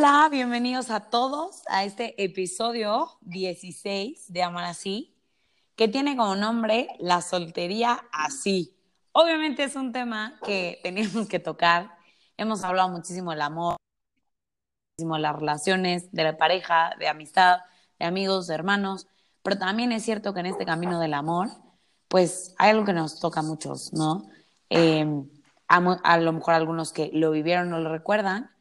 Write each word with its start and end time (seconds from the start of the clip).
Hola, 0.00 0.28
bienvenidos 0.30 0.90
a 0.90 1.10
todos 1.10 1.62
a 1.66 1.82
este 1.82 2.22
episodio 2.22 3.18
16 3.22 4.32
de 4.32 4.44
Amar 4.44 4.62
Así, 4.66 5.16
que 5.74 5.88
tiene 5.88 6.16
como 6.16 6.36
nombre 6.36 6.86
La 7.00 7.20
soltería 7.20 8.04
así. 8.12 8.78
Obviamente 9.10 9.64
es 9.64 9.74
un 9.74 9.90
tema 9.90 10.38
que 10.44 10.78
teníamos 10.84 11.26
que 11.26 11.40
tocar. 11.40 11.90
Hemos 12.36 12.62
hablado 12.62 12.90
muchísimo 12.90 13.32
del 13.32 13.40
amor, 13.40 13.76
muchísimo 14.92 15.16
de 15.16 15.20
las 15.22 15.34
relaciones, 15.34 16.12
de 16.12 16.22
la 16.22 16.36
pareja, 16.36 16.94
de 17.00 17.08
amistad, 17.08 17.58
de 17.98 18.06
amigos, 18.06 18.46
de 18.46 18.54
hermanos, 18.54 19.08
pero 19.42 19.58
también 19.58 19.90
es 19.90 20.04
cierto 20.04 20.32
que 20.32 20.38
en 20.38 20.46
este 20.46 20.64
camino 20.64 21.00
del 21.00 21.14
amor, 21.14 21.48
pues 22.06 22.54
hay 22.58 22.70
algo 22.70 22.84
que 22.84 22.92
nos 22.92 23.18
toca 23.18 23.40
a 23.40 23.42
muchos, 23.42 23.92
¿no? 23.92 24.28
A, 25.66 25.76
a 25.76 26.18
lo 26.18 26.32
mejor 26.32 26.54
algunos 26.54 26.92
que 26.92 27.10
lo 27.12 27.32
vivieron 27.32 27.68
no 27.68 27.80
lo 27.80 27.90
recuerdan, 27.90 28.52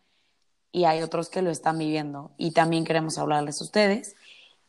y 0.72 0.86
hay 0.86 1.02
otros 1.02 1.30
que 1.30 1.42
lo 1.42 1.50
están 1.50 1.78
viviendo. 1.78 2.32
Y 2.38 2.52
también 2.52 2.86
queremos 2.86 3.18
hablarles 3.18 3.62
a 3.62 3.64
ustedes 3.64 4.16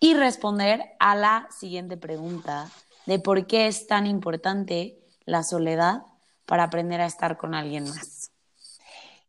y 0.00 0.14
responder 0.14 0.84
a 0.98 1.16
la 1.16 1.48
siguiente 1.50 1.96
pregunta 1.96 2.70
de 3.06 3.18
por 3.18 3.46
qué 3.46 3.66
es 3.66 3.86
tan 3.86 4.06
importante 4.06 4.98
la 5.24 5.42
soledad 5.42 6.02
para 6.46 6.64
aprender 6.64 7.00
a 7.00 7.06
estar 7.06 7.36
con 7.36 7.54
alguien 7.54 7.88
más. 7.88 8.30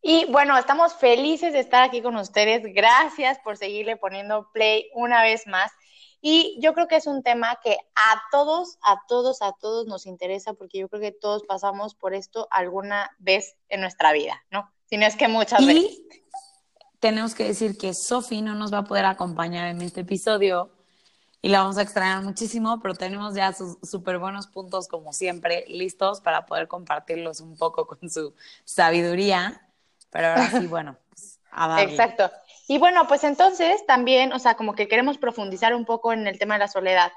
Y 0.02 0.26
bueno, 0.32 0.58
estamos 0.58 0.94
felices 0.94 1.54
de 1.54 1.60
estar 1.60 1.84
aquí 1.84 2.02
con 2.02 2.16
ustedes. 2.16 2.64
Gracias 2.74 3.40
por 3.40 3.58
seguirle 3.58 3.98
poniendo 3.98 4.50
play 4.54 4.90
una 4.94 5.22
vez 5.24 5.46
más. 5.48 5.72
Y 6.22 6.58
yo 6.62 6.74
creo 6.74 6.88
que 6.88 6.98
es 6.98 7.08
un 7.08 7.24
tema 7.24 7.60
que 7.64 7.78
a 7.96 8.22
todos, 8.32 8.78
a 8.82 9.02
todos, 9.08 9.42
a 9.42 9.54
todos 9.54 9.88
nos 9.88 10.06
interesa 10.06 10.54
porque 10.54 10.80
yo 10.80 10.90
creo 10.90 11.02
que 11.02 11.12
todos 11.12 11.44
pasamos 11.44 11.96
por 11.96 12.14
esto 12.14 12.48
alguna 12.52 13.10
vez 13.20 13.56
en 13.70 13.82
nuestra 13.82 14.12
vida, 14.12 14.44
¿no? 14.52 14.70
Si 14.86 14.98
no 14.98 15.06
es 15.06 15.16
que 15.16 15.28
muchas 15.28 15.66
veces 15.66 16.02
tenemos 17.00 17.36
que 17.36 17.46
decir 17.46 17.78
que 17.78 17.94
Sofi 17.94 18.42
no 18.42 18.56
nos 18.56 18.74
va 18.74 18.80
a 18.80 18.84
poder 18.84 19.06
acompañar 19.06 19.68
en 19.68 19.82
este 19.82 20.02
episodio 20.02 20.70
y 21.42 21.50
la 21.50 21.62
vamos 21.62 21.78
a 21.78 21.82
extrañar 21.82 22.22
muchísimo, 22.22 22.82
pero 22.82 22.96
tenemos 22.96 23.34
ya 23.34 23.54
sus 23.54 23.78
súper 23.82 24.20
buenos 24.20 24.48
puntos, 24.48 24.88
como 24.88 25.14
siempre, 25.14 25.64
listos 25.70 26.20
para 26.20 26.46
poder 26.46 26.68
compartirlos 26.68 27.40
un 27.40 27.56
poco 27.56 27.88
con 27.88 28.10
su 28.10 28.34
sabiduría. 28.66 29.66
Pero 30.10 30.30
ahora 30.30 30.52
sí, 30.52 30.68
bueno, 30.68 30.98
pues, 31.10 31.40
a 31.52 31.82
Exacto. 31.82 32.30
Y 32.68 32.78
bueno, 32.78 33.08
pues 33.08 33.24
entonces 33.24 33.86
también, 33.86 34.34
o 34.34 34.40
sea, 34.40 34.56
como 34.56 34.76
que 34.76 34.90
queremos 34.90 35.18
profundizar 35.18 35.74
un 35.74 35.86
poco 35.86 36.12
en 36.12 36.28
el 36.28 36.38
tema 36.38 36.56
de 36.56 36.60
la 36.60 36.68
soledad, 36.68 37.12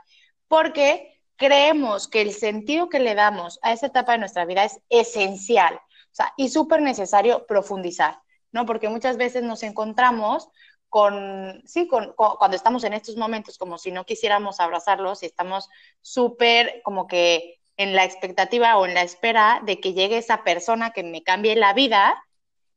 porque 0.47 1.21
creemos 1.37 2.07
que 2.07 2.23
el 2.23 2.33
sentido 2.33 2.89
que 2.89 3.01
le 3.01 3.15
damos 3.15 3.59
a 3.63 3.73
esa 3.73 3.87
etapa 3.87 4.13
de 4.13 4.19
nuestra 4.19 4.45
vida 4.45 4.65
es 4.65 4.81
esencial, 4.89 5.75
o 5.75 6.15
sea, 6.15 6.33
y 6.37 6.49
súper 6.49 6.81
necesario 6.81 7.45
profundizar. 7.47 8.21
¿No? 8.53 8.67
Porque 8.67 8.89
muchas 8.89 9.17
veces 9.17 9.43
nos 9.43 9.63
encontramos 9.63 10.49
con, 10.89 11.63
sí, 11.65 11.89
con, 11.89 12.13
cuando 12.15 12.55
estamos 12.57 12.85
en 12.85 12.93
estos 12.93 13.17
momentos 13.17 13.57
como 13.57 13.79
si 13.79 13.91
no 13.91 14.05
quisiéramos 14.05 14.61
abrazarlos 14.61 15.23
y 15.23 15.27
estamos 15.27 15.69
súper 16.03 16.83
como 16.85 17.07
que 17.07 17.61
en 17.79 17.97
la 17.97 18.05
expectativa 18.05 18.77
o 18.77 18.87
en 18.87 18.95
la 18.95 19.03
espera 19.03 19.63
de 19.65 19.81
que 19.81 19.95
llegue 19.95 20.19
esa 20.19 20.45
persona 20.45 20.91
que 20.91 21.03
me 21.03 21.23
cambie 21.23 21.57
la 21.57 21.73
vida, 21.73 22.23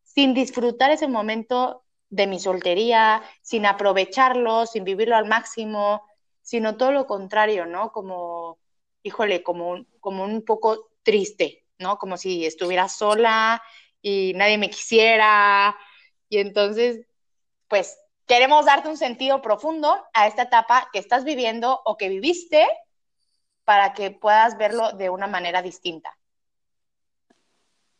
sin 0.03 0.33
disfrutar 0.33 0.91
ese 0.91 1.07
momento 1.07 1.83
de 2.09 2.27
mi 2.27 2.39
soltería, 2.39 3.21
sin 3.41 3.65
aprovecharlo, 3.65 4.65
sin 4.65 4.85
vivirlo 4.85 5.17
al 5.17 5.25
máximo, 5.25 6.03
sino 6.41 6.77
todo 6.77 6.91
lo 6.91 7.07
contrario, 7.07 7.65
¿no? 7.65 7.91
Como, 7.91 8.59
híjole, 9.03 9.43
como, 9.43 9.85
como 9.99 10.23
un 10.23 10.43
poco 10.45 10.91
triste, 11.03 11.65
¿no? 11.79 11.97
Como 11.97 12.17
si 12.17 12.45
estuviera 12.45 12.87
sola, 12.87 13.61
y 14.05 14.33
nadie 14.35 14.59
me 14.59 14.69
quisiera. 14.69 15.75
Y 16.29 16.37
entonces, 16.37 17.07
pues 17.67 17.97
queremos 18.27 18.67
darte 18.67 18.87
un 18.87 18.97
sentido 18.97 19.41
profundo 19.41 19.97
a 20.13 20.27
esta 20.27 20.43
etapa 20.43 20.89
que 20.93 20.99
estás 20.99 21.23
viviendo 21.23 21.81
o 21.85 21.97
que 21.97 22.09
viviste 22.09 22.67
para 23.63 23.93
que 23.93 24.11
puedas 24.11 24.59
verlo 24.59 24.91
de 24.91 25.09
una 25.09 25.25
manera 25.25 25.63
distinta. 25.63 26.15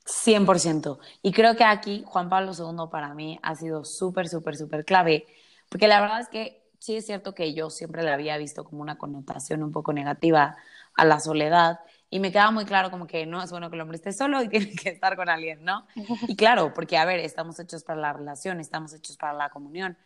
100%. 0.06 1.00
Y 1.24 1.32
creo 1.32 1.56
que 1.56 1.64
aquí 1.64 2.04
Juan 2.06 2.30
Pablo 2.30 2.52
II 2.56 2.88
para 2.92 3.16
mí 3.16 3.40
ha 3.42 3.56
sido 3.56 3.84
súper, 3.84 4.30
súper, 4.30 4.58
súper 4.58 4.86
clave, 4.86 5.26
porque 5.70 5.88
la 5.88 6.00
verdad 6.02 6.20
es 6.22 6.30
que 6.30 6.70
sí 6.78 6.98
es 6.98 7.08
cierto 7.08 7.34
que 7.34 7.56
yo 7.56 7.72
siempre 7.72 8.04
le 8.04 8.14
había 8.14 8.38
visto 8.38 8.64
como 8.64 8.84
una 8.84 9.00
connotación 9.00 9.64
un 9.64 9.72
poco 9.72 9.92
negativa 9.92 10.56
a 10.94 11.04
la 11.04 11.20
soledad 11.20 11.80
y 12.10 12.20
me 12.20 12.32
queda 12.32 12.52
muy 12.52 12.66
claro 12.66 12.92
como 12.92 13.08
que 13.08 13.26
no 13.26 13.42
es 13.42 13.52
bueno 13.52 13.70
que 13.70 13.76
el 13.76 13.82
hombre 13.82 13.98
esté 13.98 14.14
solo 14.14 14.42
y 14.42 14.50
tiene 14.50 14.72
que 14.72 14.90
estar 14.90 15.16
con 15.16 15.30
alguien, 15.30 15.64
¿no? 15.64 15.86
Y 16.28 16.36
claro, 16.36 16.74
porque 16.74 16.98
a 16.98 17.06
ver, 17.06 17.20
estamos 17.20 17.60
hechos 17.60 17.84
para 17.84 18.00
la 18.00 18.14
relación, 18.14 18.60
estamos 18.60 18.94
hechos 18.94 19.18
para 19.18 19.34
la 19.34 19.50
comunión, 19.50 19.98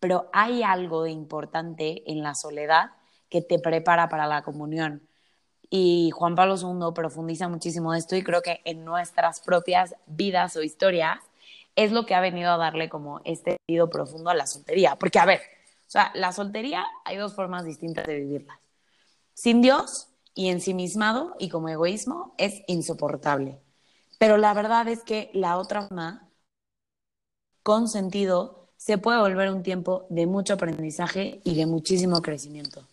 pero 0.00 0.30
hay 0.32 0.62
algo 0.62 1.02
de 1.02 1.10
importante 1.10 2.10
en 2.10 2.22
la 2.22 2.34
soledad 2.34 2.92
que 3.28 3.42
te 3.42 3.58
prepara 3.58 4.08
para 4.08 4.26
la 4.26 4.42
comunión. 4.42 5.02
Y 5.70 6.10
Juan 6.14 6.34
Pablo 6.34 6.56
II 6.56 6.94
profundiza 6.94 7.48
muchísimo 7.48 7.94
esto 7.94 8.16
y 8.16 8.22
creo 8.22 8.40
que 8.40 8.62
en 8.64 8.84
nuestras 8.84 9.40
propias 9.40 9.94
vidas 10.06 10.56
o 10.56 10.62
historias 10.62 11.18
es 11.76 11.92
lo 11.92 12.06
que 12.06 12.14
ha 12.14 12.20
venido 12.20 12.50
a 12.50 12.56
darle 12.56 12.88
como 12.88 13.20
este 13.24 13.58
sentido 13.58 13.90
profundo 13.90 14.30
a 14.30 14.34
la 14.34 14.46
soltería. 14.46 14.96
Porque, 14.96 15.18
a 15.18 15.26
ver, 15.26 15.40
o 15.40 15.90
sea, 15.90 16.10
la 16.14 16.32
soltería 16.32 16.86
hay 17.04 17.16
dos 17.16 17.34
formas 17.34 17.64
distintas 17.64 18.06
de 18.06 18.16
vivirla. 18.16 18.58
Sin 19.34 19.60
Dios 19.60 20.08
y 20.38 20.50
ensimismado 20.50 21.34
y 21.40 21.48
como 21.48 21.68
egoísmo 21.68 22.32
es 22.38 22.62
insoportable. 22.68 23.58
Pero 24.20 24.36
la 24.36 24.54
verdad 24.54 24.86
es 24.86 25.02
que 25.02 25.32
la 25.34 25.58
otra 25.58 25.82
forma, 25.82 26.30
con 27.64 27.88
sentido, 27.88 28.70
se 28.76 28.98
puede 28.98 29.18
volver 29.18 29.50
un 29.50 29.64
tiempo 29.64 30.06
de 30.10 30.26
mucho 30.26 30.54
aprendizaje 30.54 31.40
y 31.42 31.56
de 31.56 31.66
muchísimo 31.66 32.22
crecimiento. 32.22 32.86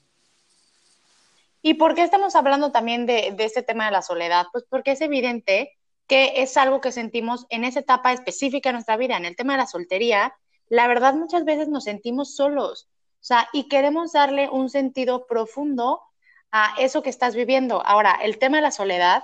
¿Y 1.62 1.76
por 1.76 1.94
qué 1.94 2.02
estamos 2.02 2.36
hablando 2.36 2.72
también 2.72 3.06
de, 3.06 3.36
de 3.38 3.46
este 3.46 3.62
tema 3.62 3.86
de 3.86 3.92
la 3.92 4.02
soledad? 4.02 4.48
Pues 4.52 4.66
porque 4.68 4.94
es 4.94 5.02
evidente 5.02 5.78
que 6.08 6.42
es 6.42 6.58
algo 6.58 6.82
que 6.82 6.92
sentimos 6.92 7.46
en 7.50 7.64
esa 7.64 7.82
etapa 7.82 8.12
específica 8.12 8.70
de 8.70 8.74
nuestra 8.74 8.98
vida, 8.98 9.18
en 9.18 9.26
el 9.26 9.36
tema 9.36 9.54
de 9.54 9.60
la 9.60 9.68
soltería, 9.68 10.34
la 10.68 10.88
verdad 10.88 11.14
muchas 11.14 11.46
veces 11.46 11.68
nos 11.68 11.84
sentimos 11.84 12.36
solos, 12.36 12.88
o 12.90 13.28
sea, 13.28 13.48
y 13.54 13.68
queremos 13.68 14.14
darle 14.14 14.50
un 14.50 14.72
sentido 14.72 15.28
profundo 15.28 16.02
a 16.52 16.76
eso 16.80 17.04
que 17.04 17.10
estás 17.10 17.36
viviendo. 17.36 17.86
Ahora, 17.86 18.18
el 18.22 18.38
tema 18.40 18.58
de 18.58 18.64
la 18.64 18.72
soledad 18.72 19.24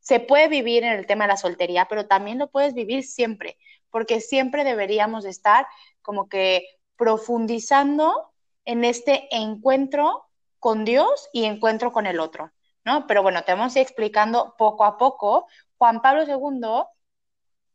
se 0.00 0.20
puede 0.20 0.48
vivir 0.48 0.84
en 0.84 0.92
el 0.92 1.06
tema 1.06 1.24
de 1.24 1.28
la 1.28 1.36
soltería, 1.36 1.86
pero 1.86 2.06
también 2.06 2.38
lo 2.38 2.50
puedes 2.50 2.74
vivir 2.74 3.04
siempre, 3.04 3.58
porque 3.90 4.20
siempre 4.20 4.64
deberíamos 4.64 5.24
estar 5.24 5.66
como 6.02 6.28
que 6.28 6.66
profundizando 6.96 8.32
en 8.64 8.84
este 8.84 9.28
encuentro 9.34 10.26
con 10.58 10.84
Dios 10.84 11.28
y 11.32 11.44
encuentro 11.44 11.92
con 11.92 12.06
el 12.06 12.20
otro, 12.20 12.52
¿no? 12.84 13.06
Pero 13.06 13.22
bueno, 13.22 13.44
te 13.44 13.52
vamos 13.52 13.74
a 13.76 13.80
ir 13.80 13.82
explicando 13.82 14.54
poco 14.58 14.84
a 14.84 14.98
poco. 14.98 15.46
Juan 15.76 16.02
Pablo 16.02 16.24
II 16.24 16.84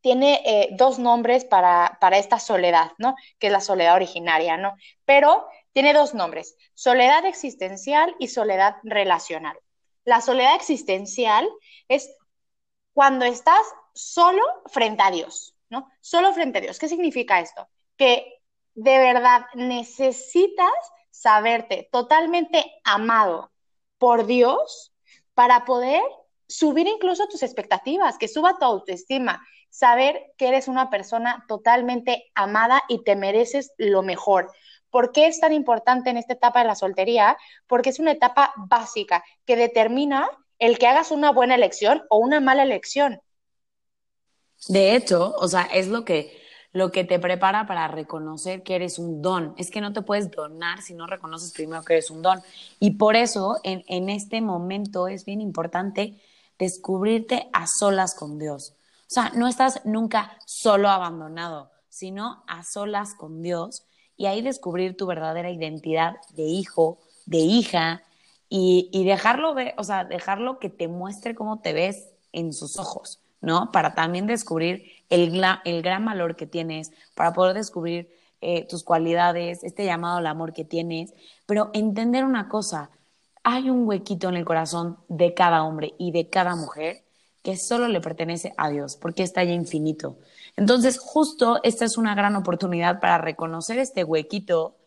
tiene 0.01 0.41
eh, 0.45 0.69
dos 0.73 0.99
nombres 0.99 1.45
para, 1.45 1.97
para 2.01 2.17
esta 2.17 2.37
soledad, 2.39 2.91
¿no? 2.97 3.15
Que 3.39 3.47
es 3.47 3.53
la 3.53 3.61
soledad 3.61 3.95
originaria, 3.95 4.57
¿no? 4.57 4.75
Pero 5.05 5.47
tiene 5.73 5.93
dos 5.93 6.13
nombres, 6.13 6.55
soledad 6.73 7.25
existencial 7.25 8.15
y 8.19 8.27
soledad 8.27 8.75
relacional. 8.83 9.57
La 10.05 10.21
soledad 10.21 10.55
existencial 10.55 11.49
es 11.87 12.09
cuando 12.93 13.25
estás 13.25 13.65
solo 13.93 14.41
frente 14.67 15.03
a 15.03 15.11
Dios, 15.11 15.55
¿no? 15.69 15.89
Solo 16.01 16.33
frente 16.33 16.59
a 16.59 16.61
Dios. 16.61 16.79
¿Qué 16.79 16.87
significa 16.87 17.39
esto? 17.39 17.67
Que 17.97 18.41
de 18.75 18.97
verdad 18.97 19.45
necesitas 19.55 20.71
saberte 21.09 21.89
totalmente 21.91 22.79
amado 22.83 23.51
por 23.97 24.25
Dios 24.25 24.93
para 25.33 25.65
poder 25.65 26.01
subir 26.47 26.87
incluso 26.87 27.27
tus 27.27 27.43
expectativas, 27.43 28.17
que 28.17 28.27
suba 28.27 28.57
tu 28.59 28.65
autoestima, 28.65 29.41
saber 29.69 30.33
que 30.37 30.49
eres 30.49 30.67
una 30.67 30.89
persona 30.89 31.45
totalmente 31.47 32.31
amada 32.35 32.83
y 32.87 33.03
te 33.03 33.15
mereces 33.15 33.73
lo 33.77 34.03
mejor. 34.03 34.51
¿Por 34.93 35.11
qué 35.11 35.25
es 35.25 35.39
tan 35.39 35.53
importante 35.53 36.11
en 36.11 36.17
esta 36.17 36.33
etapa 36.33 36.59
de 36.59 36.67
la 36.67 36.75
soltería? 36.75 37.35
Porque 37.65 37.89
es 37.89 37.97
una 37.97 38.11
etapa 38.11 38.53
básica 38.55 39.23
que 39.43 39.55
determina 39.55 40.29
el 40.59 40.77
que 40.77 40.85
hagas 40.85 41.09
una 41.09 41.31
buena 41.31 41.55
elección 41.55 42.03
o 42.11 42.19
una 42.19 42.39
mala 42.39 42.61
elección. 42.61 43.19
De 44.67 44.95
hecho, 44.95 45.33
o 45.35 45.47
sea, 45.47 45.63
es 45.63 45.87
lo 45.87 46.05
que, 46.05 46.39
lo 46.73 46.91
que 46.91 47.05
te 47.05 47.17
prepara 47.17 47.65
para 47.65 47.87
reconocer 47.87 48.61
que 48.61 48.75
eres 48.75 48.99
un 48.99 49.23
don. 49.23 49.55
Es 49.57 49.71
que 49.71 49.81
no 49.81 49.93
te 49.93 50.03
puedes 50.03 50.29
donar 50.29 50.83
si 50.83 50.93
no 50.93 51.07
reconoces 51.07 51.53
primero 51.53 51.83
que 51.83 51.93
eres 51.93 52.11
un 52.11 52.21
don. 52.21 52.43
Y 52.79 52.91
por 52.91 53.15
eso, 53.15 53.59
en, 53.63 53.83
en 53.87 54.09
este 54.09 54.41
momento 54.41 55.07
es 55.07 55.25
bien 55.25 55.41
importante 55.41 56.21
descubrirte 56.59 57.49
a 57.51 57.65
solas 57.65 58.13
con 58.13 58.37
Dios. 58.37 58.75
O 59.07 59.13
sea, 59.13 59.31
no 59.33 59.47
estás 59.47 59.83
nunca 59.85 60.37
solo 60.45 60.89
abandonado, 60.89 61.71
sino 61.89 62.43
a 62.45 62.63
solas 62.63 63.15
con 63.15 63.41
Dios 63.41 63.87
y 64.23 64.25
ahí 64.25 64.41
descubrir 64.41 64.95
tu 64.95 65.05
verdadera 65.05 65.51
identidad 65.51 66.15
de 66.33 66.43
hijo, 66.43 66.99
de 67.25 67.39
hija 67.39 68.03
y, 68.47 68.87
y 68.93 69.03
dejarlo 69.03 69.53
ver, 69.53 69.73
o 69.77 69.83
sea, 69.83 70.05
dejarlo 70.05 70.59
que 70.59 70.69
te 70.69 70.87
muestre 70.87 71.35
cómo 71.35 71.59
te 71.59 71.73
ves 71.73 72.07
en 72.31 72.53
sus 72.53 72.79
ojos. 72.79 73.19
¿no? 73.41 73.69
Para 73.73 73.95
también 73.95 74.25
descubrir 74.25 74.85
el, 75.09 75.43
el 75.65 75.81
gran 75.81 76.05
valor 76.05 76.37
que 76.37 76.47
tienes, 76.47 76.93
para 77.15 77.33
poder 77.33 77.53
descubrir 77.53 78.09
eh, 78.39 78.65
tus 78.69 78.83
cualidades, 78.83 79.65
este 79.65 79.83
llamado 79.83 80.19
al 80.19 80.27
amor 80.27 80.53
que 80.53 80.63
tienes, 80.63 81.13
pero 81.45 81.69
entender 81.73 82.23
una 82.23 82.47
cosa, 82.47 82.89
hay 83.43 83.69
un 83.69 83.85
huequito 83.85 84.29
en 84.29 84.35
el 84.35 84.45
corazón 84.45 84.97
de 85.09 85.33
cada 85.33 85.65
hombre 85.65 85.93
y 85.97 86.13
de 86.13 86.29
cada 86.29 86.55
mujer 86.55 87.03
que 87.43 87.57
solo 87.57 87.89
le 87.89 88.01
pertenece 88.01 88.53
a 88.57 88.69
Dios, 88.69 88.95
porque 88.95 89.21
está 89.21 89.43
ya 89.43 89.51
infinito. 89.51 90.17
Entonces, 90.55 90.97
justo 90.97 91.59
esta 91.63 91.85
es 91.85 91.97
una 91.97 92.15
gran 92.15 92.35
oportunidad 92.35 92.99
para 93.01 93.17
reconocer 93.17 93.77
este 93.79 94.03
huequito 94.03 94.77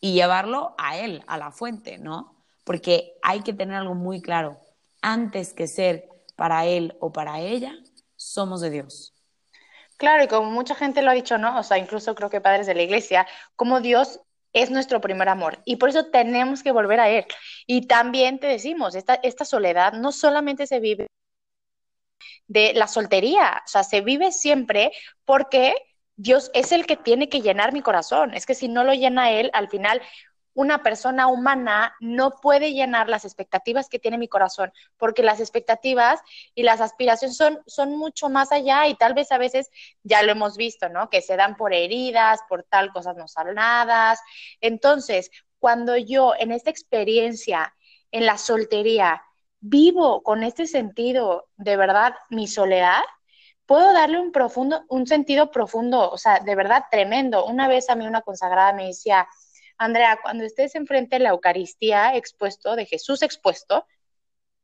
y 0.00 0.12
llevarlo 0.12 0.74
a 0.78 0.96
Él, 0.96 1.24
a 1.26 1.36
la 1.36 1.50
fuente, 1.50 1.98
¿no? 1.98 2.36
Porque 2.62 3.14
hay 3.22 3.40
que 3.40 3.52
tener 3.52 3.76
algo 3.76 3.94
muy 3.94 4.22
claro. 4.22 4.58
Antes 5.02 5.52
que 5.52 5.66
ser 5.66 6.08
para 6.36 6.66
Él 6.66 6.96
o 7.00 7.12
para 7.12 7.40
ella, 7.40 7.74
somos 8.16 8.60
de 8.60 8.70
Dios. 8.70 9.12
Claro, 9.96 10.24
y 10.24 10.28
como 10.28 10.50
mucha 10.50 10.74
gente 10.74 11.02
lo 11.02 11.10
ha 11.10 11.14
dicho, 11.14 11.36
¿no? 11.36 11.58
O 11.58 11.62
sea, 11.62 11.78
incluso 11.78 12.14
creo 12.14 12.30
que 12.30 12.40
padres 12.40 12.66
de 12.66 12.74
la 12.74 12.82
iglesia, 12.82 13.26
como 13.56 13.80
Dios 13.80 14.20
es 14.52 14.70
nuestro 14.70 15.00
primer 15.00 15.28
amor 15.28 15.58
y 15.64 15.76
por 15.76 15.88
eso 15.88 16.06
tenemos 16.06 16.62
que 16.62 16.70
volver 16.70 17.00
a 17.00 17.10
Él. 17.10 17.26
Y 17.66 17.86
también 17.88 18.38
te 18.38 18.46
decimos, 18.46 18.94
esta, 18.94 19.14
esta 19.14 19.44
soledad 19.44 19.94
no 19.94 20.12
solamente 20.12 20.66
se 20.68 20.78
vive 20.78 21.08
de 22.46 22.72
la 22.74 22.86
soltería, 22.86 23.62
o 23.64 23.68
sea, 23.68 23.84
se 23.84 24.00
vive 24.00 24.32
siempre 24.32 24.92
porque 25.24 25.74
Dios 26.16 26.50
es 26.54 26.72
el 26.72 26.86
que 26.86 26.96
tiene 26.96 27.28
que 27.28 27.40
llenar 27.40 27.72
mi 27.72 27.82
corazón. 27.82 28.34
Es 28.34 28.46
que 28.46 28.54
si 28.54 28.68
no 28.68 28.84
lo 28.84 28.92
llena 28.94 29.30
Él, 29.32 29.50
al 29.52 29.68
final 29.68 30.00
una 30.54 30.82
persona 30.82 31.26
humana 31.26 31.94
no 32.00 32.36
puede 32.40 32.72
llenar 32.72 33.08
las 33.08 33.24
expectativas 33.24 33.88
que 33.88 33.98
tiene 33.98 34.18
mi 34.18 34.28
corazón, 34.28 34.72
porque 34.96 35.22
las 35.22 35.40
expectativas 35.40 36.20
y 36.54 36.62
las 36.62 36.80
aspiraciones 36.80 37.36
son, 37.36 37.60
son 37.66 37.96
mucho 37.96 38.28
más 38.28 38.52
allá 38.52 38.86
y 38.86 38.94
tal 38.94 39.14
vez 39.14 39.32
a 39.32 39.38
veces 39.38 39.68
ya 40.04 40.22
lo 40.22 40.32
hemos 40.32 40.56
visto, 40.56 40.88
¿no? 40.88 41.10
Que 41.10 41.22
se 41.22 41.36
dan 41.36 41.56
por 41.56 41.74
heridas, 41.74 42.40
por 42.48 42.62
tal 42.62 42.92
cosas 42.92 43.16
no 43.16 43.26
sanadas. 43.26 44.20
Entonces, 44.60 45.30
cuando 45.58 45.96
yo 45.96 46.34
en 46.38 46.52
esta 46.52 46.70
experiencia, 46.70 47.74
en 48.12 48.26
la 48.26 48.38
soltería, 48.38 49.22
vivo 49.66 50.22
con 50.22 50.42
este 50.42 50.66
sentido 50.66 51.48
de 51.56 51.78
verdad 51.78 52.14
mi 52.28 52.46
soledad, 52.46 53.02
puedo 53.64 53.94
darle 53.94 54.20
un 54.20 54.30
profundo, 54.30 54.84
un 54.88 55.06
sentido 55.06 55.50
profundo, 55.50 56.10
o 56.10 56.18
sea, 56.18 56.40
de 56.40 56.54
verdad 56.54 56.84
tremendo. 56.90 57.46
Una 57.46 57.66
vez 57.66 57.88
a 57.88 57.94
mí 57.94 58.06
una 58.06 58.20
consagrada 58.20 58.74
me 58.74 58.88
decía, 58.88 59.26
Andrea, 59.78 60.18
cuando 60.22 60.44
estés 60.44 60.74
enfrente 60.74 61.16
de 61.16 61.24
la 61.24 61.30
Eucaristía 61.30 62.14
expuesto, 62.14 62.76
de 62.76 62.84
Jesús 62.84 63.22
expuesto, 63.22 63.86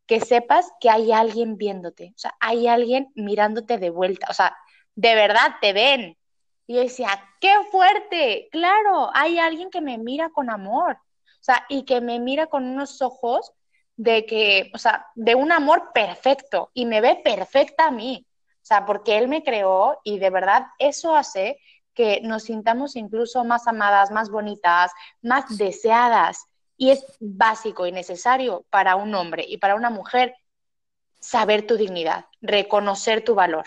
que 0.06 0.20
sepas 0.20 0.70
que 0.80 0.90
hay 0.90 1.12
alguien 1.12 1.56
viéndote, 1.56 2.12
o 2.14 2.18
sea, 2.18 2.34
hay 2.38 2.68
alguien 2.68 3.10
mirándote 3.14 3.78
de 3.78 3.88
vuelta, 3.88 4.26
o 4.28 4.34
sea, 4.34 4.54
de 4.96 5.14
verdad 5.14 5.56
te 5.62 5.72
ven. 5.72 6.18
Y 6.66 6.74
yo 6.74 6.80
decía, 6.80 7.08
qué 7.40 7.54
fuerte, 7.70 8.48
claro, 8.52 9.10
hay 9.14 9.38
alguien 9.38 9.70
que 9.70 9.80
me 9.80 9.96
mira 9.96 10.28
con 10.28 10.50
amor, 10.50 10.96
o 10.96 11.42
sea, 11.42 11.64
y 11.70 11.84
que 11.84 12.02
me 12.02 12.20
mira 12.20 12.48
con 12.48 12.66
unos 12.66 13.00
ojos 13.00 13.54
de 14.00 14.24
que, 14.24 14.70
o 14.72 14.78
sea, 14.78 15.08
de 15.14 15.34
un 15.34 15.52
amor 15.52 15.90
perfecto 15.92 16.70
y 16.72 16.86
me 16.86 17.02
ve 17.02 17.20
perfecta 17.22 17.88
a 17.88 17.90
mí, 17.90 18.26
o 18.54 18.64
sea, 18.64 18.86
porque 18.86 19.18
Él 19.18 19.28
me 19.28 19.44
creó 19.44 20.00
y 20.04 20.18
de 20.18 20.30
verdad 20.30 20.68
eso 20.78 21.14
hace 21.14 21.58
que 21.92 22.22
nos 22.22 22.44
sintamos 22.44 22.96
incluso 22.96 23.44
más 23.44 23.68
amadas, 23.68 24.10
más 24.10 24.30
bonitas, 24.30 24.90
más 25.20 25.58
deseadas. 25.58 26.46
Y 26.78 26.92
es 26.92 27.04
básico 27.20 27.86
y 27.86 27.92
necesario 27.92 28.64
para 28.70 28.96
un 28.96 29.14
hombre 29.14 29.44
y 29.46 29.58
para 29.58 29.74
una 29.74 29.90
mujer 29.90 30.34
saber 31.20 31.66
tu 31.66 31.76
dignidad, 31.76 32.24
reconocer 32.40 33.22
tu 33.22 33.34
valor. 33.34 33.66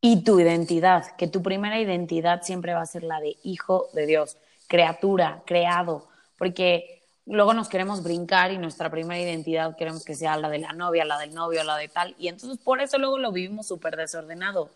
Y 0.00 0.24
tu 0.24 0.40
identidad, 0.40 1.14
que 1.14 1.28
tu 1.28 1.40
primera 1.40 1.78
identidad 1.78 2.42
siempre 2.42 2.74
va 2.74 2.80
a 2.80 2.86
ser 2.86 3.04
la 3.04 3.20
de 3.20 3.36
hijo 3.44 3.86
de 3.92 4.06
Dios, 4.06 4.38
criatura, 4.66 5.44
creado, 5.46 6.08
porque 6.36 7.01
luego 7.26 7.54
nos 7.54 7.68
queremos 7.68 8.02
brincar 8.02 8.52
y 8.52 8.58
nuestra 8.58 8.90
primera 8.90 9.20
identidad 9.20 9.76
queremos 9.76 10.04
que 10.04 10.14
sea 10.14 10.36
la 10.36 10.48
de 10.48 10.58
la 10.58 10.72
novia, 10.72 11.04
la 11.04 11.18
del 11.18 11.34
novio, 11.34 11.62
la 11.64 11.76
de 11.76 11.88
tal, 11.88 12.14
y 12.18 12.28
entonces 12.28 12.58
por 12.58 12.80
eso 12.80 12.98
luego 12.98 13.18
lo 13.18 13.32
vivimos 13.32 13.66
súper 13.66 13.96
desordenado. 13.96 14.70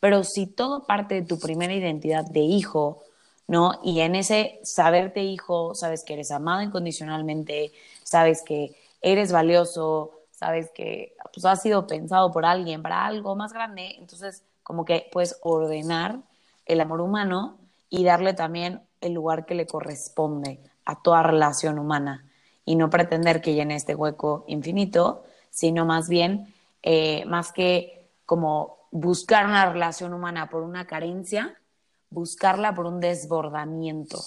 Pero 0.00 0.22
si 0.22 0.46
todo 0.46 0.84
parte 0.84 1.16
de 1.16 1.22
tu 1.22 1.38
primera 1.38 1.72
identidad 1.74 2.24
de 2.24 2.40
hijo, 2.40 3.02
¿no? 3.48 3.80
Y 3.82 4.00
en 4.00 4.14
ese 4.14 4.60
saberte 4.62 5.22
hijo, 5.22 5.74
sabes 5.74 6.04
que 6.04 6.14
eres 6.14 6.30
amado 6.30 6.62
incondicionalmente, 6.62 7.72
sabes 8.04 8.42
que 8.42 8.76
eres 9.00 9.32
valioso, 9.32 10.12
sabes 10.30 10.70
que 10.70 11.16
pues, 11.32 11.44
has 11.44 11.62
sido 11.62 11.86
pensado 11.86 12.30
por 12.30 12.44
alguien 12.44 12.82
para 12.82 13.06
algo 13.06 13.34
más 13.34 13.52
grande, 13.52 13.96
entonces 13.98 14.44
como 14.62 14.84
que 14.84 15.08
puedes 15.10 15.38
ordenar 15.42 16.20
el 16.66 16.80
amor 16.80 17.00
humano 17.00 17.58
y 17.88 18.04
darle 18.04 18.34
también 18.34 18.82
el 19.00 19.14
lugar 19.14 19.46
que 19.46 19.54
le 19.54 19.66
corresponde 19.66 20.60
a 20.88 21.02
toda 21.02 21.22
relación 21.22 21.78
humana 21.78 22.24
y 22.64 22.74
no 22.74 22.88
pretender 22.88 23.42
que 23.42 23.52
llene 23.52 23.76
este 23.76 23.94
hueco 23.94 24.44
infinito, 24.48 25.22
sino 25.50 25.84
más 25.84 26.08
bien, 26.08 26.54
eh, 26.82 27.26
más 27.26 27.52
que 27.52 28.08
como 28.24 28.88
buscar 28.90 29.44
una 29.44 29.70
relación 29.70 30.14
humana 30.14 30.48
por 30.48 30.62
una 30.62 30.86
carencia, 30.86 31.60
buscarla 32.08 32.74
por 32.74 32.86
un 32.86 33.00
desbordamiento, 33.00 34.18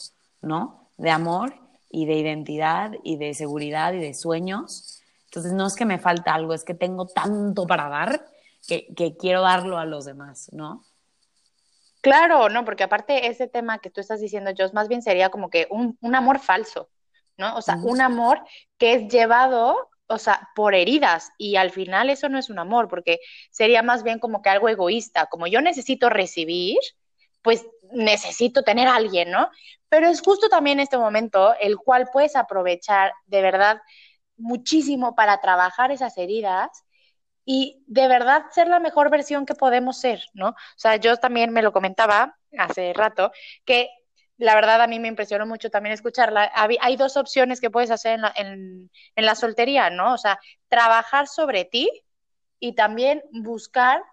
¿no? 0.43 0.87
De 0.97 1.09
amor 1.09 1.55
y 1.89 2.05
de 2.05 2.13
identidad 2.13 2.91
y 3.03 3.17
de 3.17 3.33
seguridad 3.33 3.93
y 3.93 3.99
de 3.99 4.13
sueños. 4.13 5.01
Entonces 5.25 5.53
no 5.53 5.65
es 5.65 5.73
que 5.75 5.85
me 5.85 5.97
falta 5.97 6.35
algo, 6.35 6.53
es 6.53 6.63
que 6.63 6.75
tengo 6.75 7.07
tanto 7.07 7.65
para 7.65 7.89
dar 7.89 8.27
que, 8.67 9.17
quiero 9.19 9.41
darlo 9.41 9.79
a 9.79 9.85
los 9.85 10.05
demás, 10.05 10.49
¿no? 10.53 10.83
Claro, 12.01 12.49
no, 12.49 12.65
porque 12.65 12.83
aparte 12.83 13.27
ese 13.27 13.47
tema 13.47 13.79
que 13.79 13.89
tú 13.89 14.01
estás 14.01 14.19
diciendo, 14.19 14.51
Joss, 14.57 14.73
más 14.73 14.87
bien 14.87 15.01
sería 15.01 15.29
como 15.29 15.49
que 15.49 15.67
un, 15.69 15.97
amor 16.15 16.39
falso, 16.39 16.89
¿no? 17.37 17.55
O 17.55 17.61
sea, 17.61 17.75
un 17.75 18.01
amor 18.01 18.43
que 18.77 18.93
es 18.93 19.07
llevado 19.07 19.91
o 20.11 20.17
sea, 20.17 20.49
por 20.55 20.75
heridas 20.75 21.31
y 21.37 21.55
al 21.55 21.71
final 21.71 22.09
eso 22.09 22.27
no 22.29 22.37
es 22.37 22.49
un 22.49 22.59
amor, 22.59 22.87
porque 22.89 23.19
sería 23.49 23.81
más 23.81 24.03
bien 24.03 24.19
como 24.19 24.41
que 24.41 24.49
algo 24.49 24.69
egoísta, 24.69 25.27
como 25.27 25.47
yo 25.47 25.61
necesito 25.61 26.09
recibir, 26.09 26.77
pues 27.41 27.65
necesito 27.93 28.63
tener 28.63 28.87
a 28.87 28.95
alguien, 28.95 29.31
¿no? 29.31 29.49
Pero 29.89 30.07
es 30.07 30.21
justo 30.21 30.49
también 30.49 30.79
este 30.79 30.97
momento 30.97 31.53
el 31.59 31.77
cual 31.77 32.09
puedes 32.11 32.35
aprovechar 32.35 33.13
de 33.25 33.41
verdad 33.41 33.81
muchísimo 34.37 35.15
para 35.15 35.39
trabajar 35.39 35.91
esas 35.91 36.17
heridas 36.17 36.69
y 37.45 37.83
de 37.87 38.07
verdad 38.07 38.45
ser 38.51 38.67
la 38.67 38.79
mejor 38.79 39.09
versión 39.09 39.45
que 39.45 39.55
podemos 39.55 39.99
ser, 39.99 40.23
¿no? 40.33 40.49
O 40.49 40.55
sea, 40.77 40.97
yo 40.97 41.17
también 41.17 41.51
me 41.51 41.61
lo 41.61 41.71
comentaba 41.71 42.37
hace 42.57 42.93
rato, 42.93 43.31
que 43.65 43.89
la 44.37 44.55
verdad 44.55 44.81
a 44.81 44.87
mí 44.87 44.99
me 44.99 45.07
impresionó 45.07 45.45
mucho 45.45 45.69
también 45.69 45.93
escucharla. 45.93 46.51
Hay 46.55 46.95
dos 46.97 47.15
opciones 47.15 47.61
que 47.61 47.69
puedes 47.69 47.91
hacer 47.91 48.13
en 48.13 48.21
la, 48.21 48.33
en, 48.35 48.89
la 49.15 49.35
soltería, 49.35 49.89
¿no? 49.89 50.13
O 50.13 50.17
sea, 50.17 50.39
trabajar 50.67 51.27
sobre 51.27 51.65
ti 51.65 51.89
y 52.59 52.73
también 52.73 53.23
buscar 53.31 54.03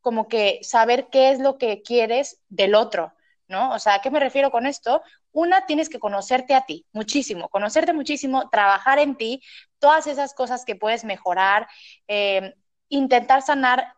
como 0.00 0.28
que 0.28 0.60
saber 0.62 1.08
qué 1.10 1.30
es 1.30 1.40
lo 1.40 1.56
que 1.58 1.82
quieres 1.82 2.40
del 2.48 2.74
otro, 2.74 3.12
¿no? 3.48 3.72
O 3.72 3.78
sea, 3.78 3.94
¿a 3.94 4.00
qué 4.00 4.10
me 4.10 4.20
refiero 4.20 4.50
con 4.50 4.66
esto? 4.66 5.02
Una, 5.32 5.66
tienes 5.66 5.88
que 5.88 6.00
conocerte 6.00 6.54
a 6.54 6.64
ti 6.66 6.86
muchísimo, 6.92 7.48
conocerte 7.48 7.92
muchísimo, 7.92 8.48
trabajar 8.50 8.98
en 8.98 9.16
ti, 9.16 9.42
todas 9.78 10.06
esas 10.06 10.34
cosas 10.34 10.64
que 10.64 10.76
puedes 10.76 11.04
mejorar, 11.04 11.68
eh, 12.08 12.54
intentar 12.88 13.42
sanar 13.42 13.92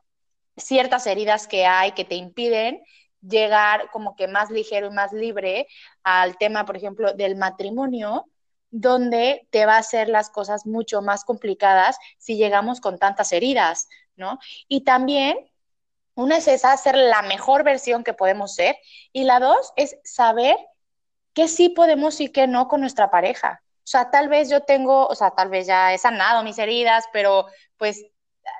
ciertas 0.56 1.06
heridas 1.06 1.46
que 1.46 1.66
hay 1.66 1.92
que 1.92 2.04
te 2.04 2.14
impiden 2.14 2.82
llegar 3.20 3.90
como 3.90 4.16
que 4.16 4.28
más 4.28 4.50
ligero 4.50 4.88
y 4.88 4.90
más 4.90 5.12
libre 5.12 5.66
al 6.02 6.36
tema, 6.36 6.64
por 6.64 6.76
ejemplo, 6.76 7.12
del 7.14 7.36
matrimonio, 7.36 8.26
donde 8.70 9.46
te 9.50 9.66
va 9.66 9.76
a 9.76 9.78
hacer 9.78 10.08
las 10.08 10.30
cosas 10.30 10.66
mucho 10.66 11.02
más 11.02 11.24
complicadas 11.24 11.98
si 12.18 12.36
llegamos 12.36 12.80
con 12.80 12.98
tantas 12.98 13.32
heridas, 13.32 13.88
¿no? 14.16 14.38
Y 14.68 14.84
también, 14.84 15.38
una 16.14 16.36
es 16.36 16.48
esa, 16.48 16.76
ser 16.76 16.96
la 16.96 17.22
mejor 17.22 17.64
versión 17.64 18.04
que 18.04 18.14
podemos 18.14 18.54
ser, 18.54 18.76
y 19.12 19.24
la 19.24 19.40
dos 19.40 19.72
es 19.76 19.96
saber 20.04 20.56
qué 21.32 21.48
sí 21.48 21.70
podemos 21.70 22.20
y 22.20 22.28
qué 22.28 22.46
no 22.46 22.68
con 22.68 22.80
nuestra 22.80 23.10
pareja. 23.10 23.62
O 23.64 23.90
sea, 23.90 24.10
tal 24.10 24.28
vez 24.28 24.50
yo 24.50 24.60
tengo, 24.60 25.06
o 25.06 25.14
sea, 25.14 25.30
tal 25.30 25.48
vez 25.48 25.66
ya 25.66 25.94
he 25.94 25.98
sanado 25.98 26.42
mis 26.42 26.58
heridas, 26.58 27.06
pero 27.12 27.46
pues 27.78 28.04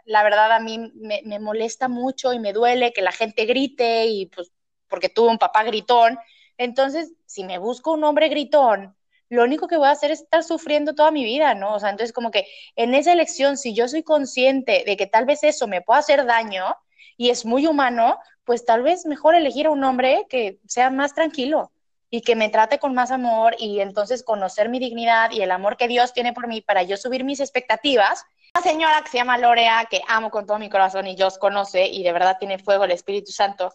la 0.04 0.23
verdad 0.23 0.52
a 0.52 0.61
mí 0.61 0.92
me, 0.95 1.38
molesta 1.38 1.88
mucho 1.88 2.33
y 2.33 2.38
me 2.38 2.52
duele 2.52 2.92
que 2.92 3.02
la 3.02 3.12
gente 3.12 3.45
grite 3.47 4.07
y 4.07 4.26
pues 4.26 4.52
porque 4.88 5.09
tuve 5.09 5.28
un 5.28 5.38
papá 5.38 5.64
gritón. 5.64 6.18
Entonces, 6.57 7.12
si 7.26 7.45
me 7.45 7.59
busco 7.59 7.92
un 7.92 8.04
hombre 8.04 8.28
gritón, 8.28 8.97
lo 9.28 9.45
único 9.45 9.68
que 9.68 9.76
voy 9.76 9.88
a 9.88 9.92
hacer 9.92 10.11
es 10.11 10.23
estar 10.23 10.42
sufriendo 10.42 10.95
toda 10.95 11.11
mi 11.11 11.25
vida, 11.25 11.54
¿no? 11.54 11.75
O 11.75 11.80
sea, 11.80 11.90
entonces 11.90 12.12
como 12.12 12.30
que 12.30 12.47
en 12.76 12.95
esa 12.95 13.12
elección, 13.12 13.57
si 13.59 13.75
yo 13.75 13.88
soy 13.88 14.02
consciente 14.02 14.85
de 14.87 14.97
que 14.97 15.07
tal 15.07 15.26
vez 15.26 15.45
eso 15.45 15.66
me 15.66 15.83
pueda 15.83 16.00
hacer 16.00 16.25
daño 16.25 16.76
y 17.16 17.30
es 17.30 17.45
muy 17.45 17.66
humano, 17.66 18.18
pues 18.45 18.64
tal 18.64 18.83
vez 18.83 19.04
mejor 19.04 19.35
elegir 19.35 19.66
a 19.66 19.71
un 19.71 19.85
hombre 19.85 20.26
que 20.30 20.59
sea 20.66 20.88
más 20.90 21.14
tranquilo 21.14 21.71
y 22.11 22.23
que 22.23 22.37
me 22.37 22.49
trate 22.49 22.78
con 22.78 22.95
más 22.95 23.11
amor 23.11 23.54
y 23.59 23.80
entonces 23.80 24.23
conocer 24.23 24.68
mi 24.68 24.78
dignidad 24.78 25.30
y 25.33 25.42
el 25.42 25.50
amor 25.50 25.76
que 25.76 25.88
Dios 25.88 26.12
tiene 26.14 26.33
por 26.33 26.49
mí 26.49 26.62
para 26.62 26.83
yo 26.83 26.97
subir 26.97 27.25
mis 27.25 27.40
expectativas. 27.40 28.25
Señora 28.62 29.03
que 29.03 29.11
se 29.11 29.19
llama 29.19 29.38
Lorea, 29.38 29.87
que 29.91 30.03
amo 30.09 30.31
con 30.31 30.47
todo 30.47 30.59
mi 30.59 30.69
corazón 30.69 31.07
y 31.07 31.17
Dios 31.17 31.38
conoce 31.38 31.87
y 31.87 32.03
de 32.03 32.12
verdad 32.12 32.37
tiene 32.38 32.59
fuego 32.59 32.85
el 32.85 32.91
Espíritu 32.91 33.33
Santo, 33.33 33.73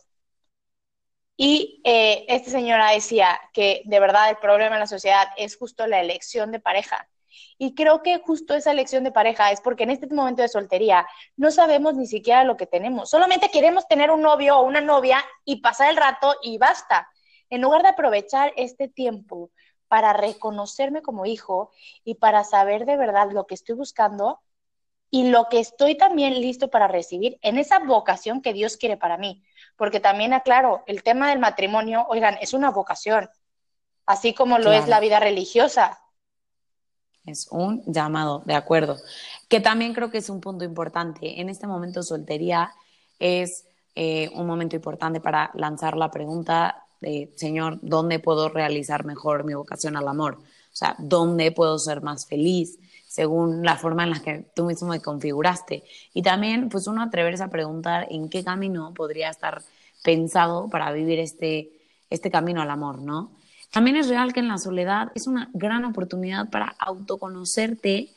y 1.35 1.81
eh, 1.83 2.25
esta 2.27 2.51
señora 2.51 2.91
decía 2.91 3.39
que 3.53 3.81
de 3.85 3.99
verdad 3.99 4.29
el 4.29 4.37
problema 4.37 4.75
en 4.75 4.81
la 4.81 4.87
sociedad 4.87 5.27
es 5.37 5.57
justo 5.57 5.87
la 5.87 5.99
elección 5.99 6.51
de 6.51 6.59
pareja. 6.59 7.07
Y 7.57 7.73
creo 7.73 8.03
que 8.03 8.19
justo 8.19 8.53
esa 8.53 8.71
elección 8.71 9.03
de 9.03 9.11
pareja 9.11 9.51
es 9.51 9.59
porque 9.61 9.83
en 9.83 9.89
este 9.89 10.07
momento 10.07 10.43
de 10.43 10.47
soltería 10.47 11.07
no 11.35 11.49
sabemos 11.49 11.95
ni 11.95 12.05
siquiera 12.05 12.43
lo 12.43 12.57
que 12.57 12.67
tenemos. 12.67 13.09
Solamente 13.09 13.49
queremos 13.49 13.87
tener 13.87 14.11
un 14.11 14.21
novio 14.21 14.57
o 14.57 14.63
una 14.63 14.81
novia 14.81 15.23
y 15.43 15.61
pasar 15.61 15.89
el 15.89 15.97
rato 15.97 16.35
y 16.43 16.57
basta. 16.59 17.09
En 17.49 17.61
lugar 17.61 17.81
de 17.81 17.89
aprovechar 17.89 18.53
este 18.55 18.87
tiempo 18.87 19.49
para 19.87 20.13
reconocerme 20.13 21.01
como 21.01 21.25
hijo 21.25 21.71
y 22.03 22.15
para 22.15 22.43
saber 22.43 22.85
de 22.85 22.97
verdad 22.97 23.31
lo 23.31 23.47
que 23.47 23.55
estoy 23.55 23.75
buscando 23.75 24.39
y 25.13 25.29
lo 25.29 25.47
que 25.49 25.59
estoy 25.59 25.95
también 25.95 26.41
listo 26.41 26.69
para 26.69 26.87
recibir 26.87 27.37
en 27.41 27.57
esa 27.57 27.79
vocación 27.79 28.41
que 28.41 28.51
Dios 28.51 28.77
quiere 28.77 28.97
para 28.97 29.17
mí 29.17 29.43
porque 29.75 29.99
también 29.99 30.33
aclaro, 30.33 30.83
el 30.87 31.03
tema 31.03 31.29
del 31.29 31.39
matrimonio, 31.39 32.05
oigan, 32.09 32.37
es 32.41 32.53
una 32.53 32.71
vocación, 32.71 33.29
así 34.05 34.33
como 34.33 34.59
lo 34.59 34.71
es 34.71 34.87
la 34.87 34.99
vida 34.99 35.19
religiosa. 35.19 35.99
Es 37.25 37.47
un 37.51 37.83
llamado, 37.85 38.43
de 38.45 38.53
acuerdo. 38.53 38.97
Que 39.47 39.59
también 39.59 39.93
creo 39.93 40.11
que 40.11 40.17
es 40.17 40.29
un 40.29 40.41
punto 40.41 40.65
importante. 40.65 41.39
En 41.39 41.49
este 41.49 41.67
momento 41.67 42.03
soltería 42.03 42.71
es 43.19 43.65
eh, 43.95 44.29
un 44.35 44.45
momento 44.45 44.75
importante 44.75 45.21
para 45.21 45.49
lanzar 45.53 45.95
la 45.95 46.11
pregunta 46.11 46.85
de, 46.99 47.33
Señor, 47.35 47.79
¿dónde 47.81 48.19
puedo 48.19 48.49
realizar 48.49 49.05
mejor 49.05 49.45
mi 49.45 49.53
vocación 49.53 49.95
al 49.95 50.07
amor? 50.07 50.39
O 50.39 50.75
sea, 50.75 50.95
¿dónde 50.99 51.51
puedo 51.51 51.79
ser 51.79 52.01
más 52.01 52.25
feliz? 52.25 52.77
Según 53.13 53.61
la 53.61 53.77
forma 53.77 54.05
en 54.05 54.09
la 54.09 54.23
que 54.23 54.43
tú 54.55 54.65
mismo 54.65 54.87
me 54.87 54.99
configuraste. 54.99 55.83
Y 56.15 56.23
también, 56.23 56.67
pues 56.69 56.87
uno 56.87 57.03
atreverse 57.03 57.43
a 57.43 57.51
preguntar 57.51 58.07
en 58.09 58.27
qué 58.27 58.43
camino 58.43 58.91
podría 58.95 59.29
estar 59.29 59.61
pensado 60.03 60.67
para 60.67 60.91
vivir 60.91 61.19
este, 61.19 61.69
este 62.09 62.31
camino 62.31 62.63
al 62.63 62.71
amor, 62.71 63.03
¿no? 63.03 63.29
También 63.69 63.97
es 63.97 64.09
real 64.09 64.33
que 64.33 64.39
en 64.39 64.47
la 64.47 64.57
soledad 64.57 65.11
es 65.13 65.27
una 65.27 65.51
gran 65.53 65.85
oportunidad 65.85 66.49
para 66.49 66.75
autoconocerte 66.79 68.09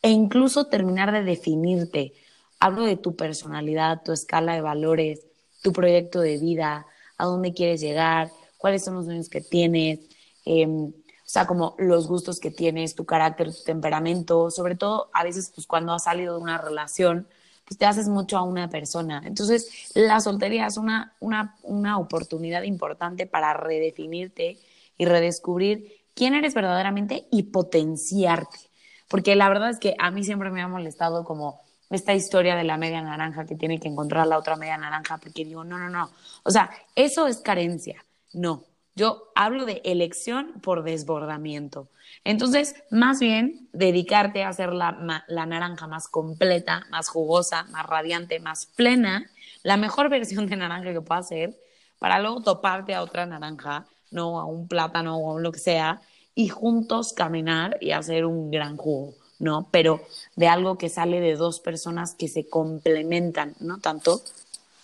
e 0.00 0.10
incluso 0.10 0.66
terminar 0.66 1.10
de 1.10 1.24
definirte. 1.24 2.12
Hablo 2.60 2.84
de 2.84 2.96
tu 2.96 3.16
personalidad, 3.16 4.02
tu 4.04 4.12
escala 4.12 4.54
de 4.54 4.60
valores, 4.60 5.26
tu 5.60 5.72
proyecto 5.72 6.20
de 6.20 6.38
vida, 6.38 6.86
a 7.18 7.24
dónde 7.24 7.52
quieres 7.52 7.80
llegar, 7.80 8.30
cuáles 8.58 8.84
son 8.84 8.94
los 8.94 9.06
sueños 9.06 9.28
que 9.28 9.40
tienes, 9.40 9.98
eh, 10.44 10.92
o 11.26 11.28
sea, 11.28 11.44
como 11.44 11.74
los 11.78 12.06
gustos 12.06 12.38
que 12.38 12.52
tienes, 12.52 12.94
tu 12.94 13.04
carácter, 13.04 13.52
tu 13.52 13.64
temperamento, 13.64 14.48
sobre 14.52 14.76
todo 14.76 15.10
a 15.12 15.24
veces 15.24 15.50
pues 15.52 15.66
cuando 15.66 15.92
has 15.92 16.04
salido 16.04 16.36
de 16.36 16.40
una 16.40 16.56
relación, 16.56 17.26
pues 17.64 17.76
te 17.76 17.84
haces 17.84 18.08
mucho 18.08 18.38
a 18.38 18.42
una 18.42 18.70
persona. 18.70 19.20
Entonces, 19.24 19.90
la 19.94 20.20
soltería 20.20 20.68
es 20.68 20.76
una, 20.76 21.14
una, 21.18 21.56
una 21.64 21.98
oportunidad 21.98 22.62
importante 22.62 23.26
para 23.26 23.54
redefinirte 23.54 24.56
y 24.96 25.04
redescubrir 25.04 25.96
quién 26.14 26.34
eres 26.34 26.54
verdaderamente 26.54 27.26
y 27.32 27.42
potenciarte. 27.44 28.60
Porque 29.08 29.34
la 29.34 29.48
verdad 29.48 29.70
es 29.70 29.80
que 29.80 29.96
a 29.98 30.12
mí 30.12 30.22
siempre 30.22 30.50
me 30.52 30.62
ha 30.62 30.68
molestado 30.68 31.24
como 31.24 31.60
esta 31.90 32.14
historia 32.14 32.54
de 32.54 32.62
la 32.62 32.76
media 32.76 33.02
naranja 33.02 33.46
que 33.46 33.56
tiene 33.56 33.80
que 33.80 33.88
encontrar 33.88 34.28
la 34.28 34.38
otra 34.38 34.54
media 34.54 34.78
naranja, 34.78 35.18
porque 35.18 35.44
digo, 35.44 35.64
no, 35.64 35.76
no, 35.76 35.90
no. 35.90 36.08
O 36.44 36.52
sea, 36.52 36.70
eso 36.94 37.26
es 37.26 37.38
carencia. 37.38 38.04
No, 38.32 38.64
yo 38.96 39.30
hablo 39.34 39.66
de 39.66 39.82
elección 39.84 40.54
por 40.62 40.82
desbordamiento. 40.82 41.88
Entonces, 42.24 42.74
más 42.90 43.20
bien, 43.20 43.68
dedicarte 43.72 44.42
a 44.42 44.48
hacer 44.48 44.72
la, 44.72 45.24
la, 45.28 45.46
naranja 45.46 45.86
más 45.86 46.08
completa, 46.08 46.86
más 46.90 47.08
jugosa, 47.08 47.64
más 47.64 47.84
radiante, 47.86 48.40
más 48.40 48.66
plena, 48.66 49.30
la 49.62 49.76
mejor 49.76 50.08
versión 50.10 50.46
de 50.46 50.56
naranja 50.56 50.92
que 50.92 51.00
pueda 51.02 51.22
ser, 51.22 51.54
para 51.98 52.18
luego 52.18 52.42
toparte 52.42 52.94
a 52.94 53.02
otra 53.02 53.26
naranja, 53.26 53.86
no 54.10 54.40
a 54.40 54.46
un 54.46 54.66
plátano 54.66 55.18
o 55.18 55.38
a 55.38 55.40
lo 55.40 55.52
que 55.52 55.58
sea, 55.58 56.00
y 56.34 56.48
juntos 56.48 57.12
caminar 57.12 57.78
y 57.80 57.92
hacer 57.92 58.24
un 58.24 58.50
gran 58.50 58.76
jugo, 58.76 59.14
¿no? 59.38 59.68
Pero 59.70 60.00
de 60.36 60.48
algo 60.48 60.78
que 60.78 60.88
sale 60.88 61.20
de 61.20 61.36
dos 61.36 61.60
personas 61.60 62.14
que 62.14 62.28
se 62.28 62.48
complementan, 62.48 63.54
¿no? 63.60 63.78
Tanto 63.78 64.22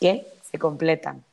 que 0.01 0.27
se 0.51 0.59
completan. 0.59 1.25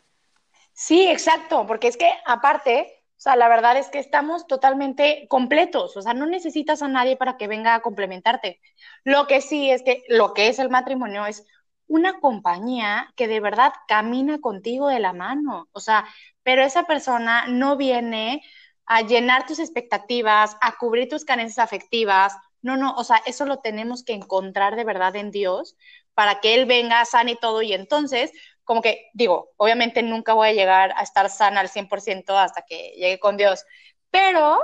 Sí, 0.81 1.07
exacto, 1.09 1.65
porque 1.67 1.87
es 1.89 1.97
que 1.97 2.09
aparte, 2.25 2.87
o 3.17 3.19
sea, 3.19 3.35
la 3.35 3.49
verdad 3.49 3.77
es 3.77 3.89
que 3.89 3.99
estamos 3.99 4.47
totalmente 4.47 5.27
completos, 5.29 5.97
o 5.97 6.01
sea, 6.01 6.13
no 6.13 6.25
necesitas 6.25 6.81
a 6.81 6.87
nadie 6.87 7.17
para 7.17 7.35
que 7.37 7.47
venga 7.47 7.75
a 7.75 7.81
complementarte. 7.81 8.61
Lo 9.03 9.27
que 9.27 9.41
sí 9.41 9.69
es 9.69 9.83
que 9.83 10.03
lo 10.07 10.33
que 10.33 10.47
es 10.47 10.57
el 10.57 10.69
matrimonio 10.69 11.25
es 11.25 11.45
una 11.87 12.19
compañía 12.21 13.11
que 13.17 13.27
de 13.27 13.41
verdad 13.41 13.73
camina 13.89 14.39
contigo 14.39 14.87
de 14.87 14.99
la 15.01 15.11
mano, 15.11 15.67
o 15.73 15.81
sea, 15.81 16.05
pero 16.43 16.63
esa 16.63 16.83
persona 16.83 17.45
no 17.47 17.75
viene 17.75 18.41
a 18.85 19.01
llenar 19.01 19.45
tus 19.45 19.59
expectativas, 19.59 20.55
a 20.61 20.77
cubrir 20.77 21.09
tus 21.09 21.25
carencias 21.25 21.59
afectivas, 21.63 22.33
no, 22.61 22.77
no, 22.77 22.93
o 22.95 23.03
sea, 23.03 23.17
eso 23.25 23.45
lo 23.45 23.59
tenemos 23.59 24.03
que 24.05 24.13
encontrar 24.13 24.75
de 24.77 24.83
verdad 24.85 25.15
en 25.17 25.31
Dios 25.31 25.75
para 26.13 26.39
que 26.39 26.55
Él 26.55 26.65
venga, 26.65 27.03
sane 27.05 27.31
y 27.33 27.35
todo, 27.37 27.61
y 27.61 27.73
entonces 27.73 28.31
como 28.69 28.83
que 28.83 29.09
digo, 29.13 29.49
obviamente 29.57 30.03
nunca 30.03 30.35
voy 30.35 30.49
a 30.49 30.53
llegar 30.53 30.93
a 30.95 31.01
estar 31.01 31.27
sana 31.31 31.59
al 31.59 31.69
100% 31.69 32.37
hasta 32.37 32.61
que 32.61 32.91
llegue 32.97 33.17
con 33.17 33.35
Dios, 33.35 33.65
pero 34.11 34.59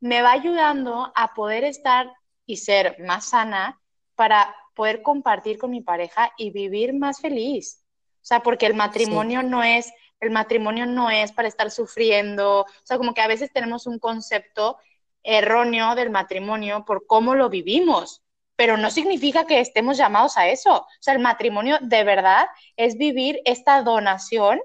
me 0.00 0.22
va 0.22 0.32
ayudando 0.32 1.12
a 1.14 1.34
poder 1.34 1.64
estar 1.64 2.10
y 2.46 2.56
ser 2.56 2.96
más 3.00 3.26
sana 3.26 3.78
para 4.14 4.56
poder 4.74 5.02
compartir 5.02 5.58
con 5.58 5.72
mi 5.72 5.82
pareja 5.82 6.32
y 6.38 6.52
vivir 6.52 6.94
más 6.94 7.20
feliz. 7.20 7.84
O 8.14 8.24
sea, 8.24 8.42
porque 8.42 8.64
el 8.64 8.72
matrimonio 8.72 9.42
no 9.42 9.62
es, 9.62 9.92
el 10.20 10.30
matrimonio 10.30 10.86
no 10.86 11.10
es 11.10 11.30
para 11.30 11.46
estar 11.46 11.70
sufriendo, 11.70 12.60
o 12.60 12.66
sea, 12.84 12.96
como 12.96 13.12
que 13.12 13.20
a 13.20 13.28
veces 13.28 13.52
tenemos 13.52 13.86
un 13.86 13.98
concepto 13.98 14.78
erróneo 15.22 15.94
del 15.96 16.08
matrimonio 16.08 16.86
por 16.86 17.06
cómo 17.06 17.34
lo 17.34 17.50
vivimos 17.50 18.22
pero 18.60 18.76
no 18.76 18.90
significa 18.90 19.46
que 19.46 19.58
estemos 19.58 19.96
llamados 19.96 20.36
a 20.36 20.50
eso. 20.50 20.80
O 20.80 20.86
sea, 21.00 21.14
el 21.14 21.18
matrimonio 21.18 21.78
de 21.80 22.04
verdad 22.04 22.44
es 22.76 22.98
vivir 22.98 23.40
esta 23.46 23.80
donación 23.80 24.60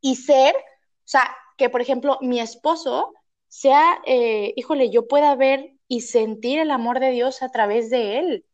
y 0.00 0.16
ser, 0.16 0.56
o 0.56 1.04
sea, 1.04 1.32
que 1.56 1.70
por 1.70 1.80
ejemplo 1.80 2.18
mi 2.20 2.40
esposo 2.40 3.14
sea, 3.46 4.00
eh, 4.06 4.54
híjole, 4.56 4.90
yo 4.90 5.06
pueda 5.06 5.36
ver 5.36 5.74
y 5.86 6.00
sentir 6.00 6.58
el 6.58 6.72
amor 6.72 6.98
de 6.98 7.12
Dios 7.12 7.42
a 7.42 7.50
través 7.50 7.90
de 7.90 8.18
él. 8.18 8.44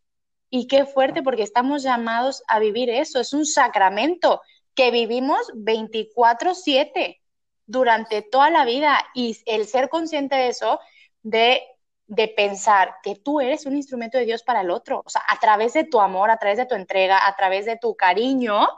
Y 0.50 0.66
qué 0.66 0.84
fuerte, 0.84 1.22
porque 1.22 1.44
estamos 1.44 1.82
llamados 1.82 2.42
a 2.46 2.58
vivir 2.58 2.90
eso. 2.90 3.20
Es 3.20 3.32
un 3.32 3.46
sacramento 3.46 4.42
que 4.74 4.90
vivimos 4.90 5.50
24/7 5.54 7.22
durante 7.64 8.20
toda 8.20 8.50
la 8.50 8.66
vida. 8.66 9.02
Y 9.14 9.34
el 9.46 9.66
ser 9.66 9.88
consciente 9.88 10.36
de 10.36 10.48
eso, 10.48 10.78
de 11.22 11.62
de 12.06 12.28
pensar 12.28 12.96
que 13.02 13.16
tú 13.16 13.40
eres 13.40 13.66
un 13.66 13.76
instrumento 13.76 14.18
de 14.18 14.24
Dios 14.24 14.42
para 14.42 14.60
el 14.60 14.70
otro. 14.70 15.02
O 15.04 15.08
sea, 15.08 15.22
a 15.28 15.38
través 15.38 15.72
de 15.72 15.84
tu 15.84 16.00
amor, 16.00 16.30
a 16.30 16.36
través 16.36 16.58
de 16.58 16.66
tu 16.66 16.74
entrega, 16.74 17.26
a 17.26 17.36
través 17.36 17.66
de 17.66 17.78
tu 17.78 17.94
cariño, 17.94 18.68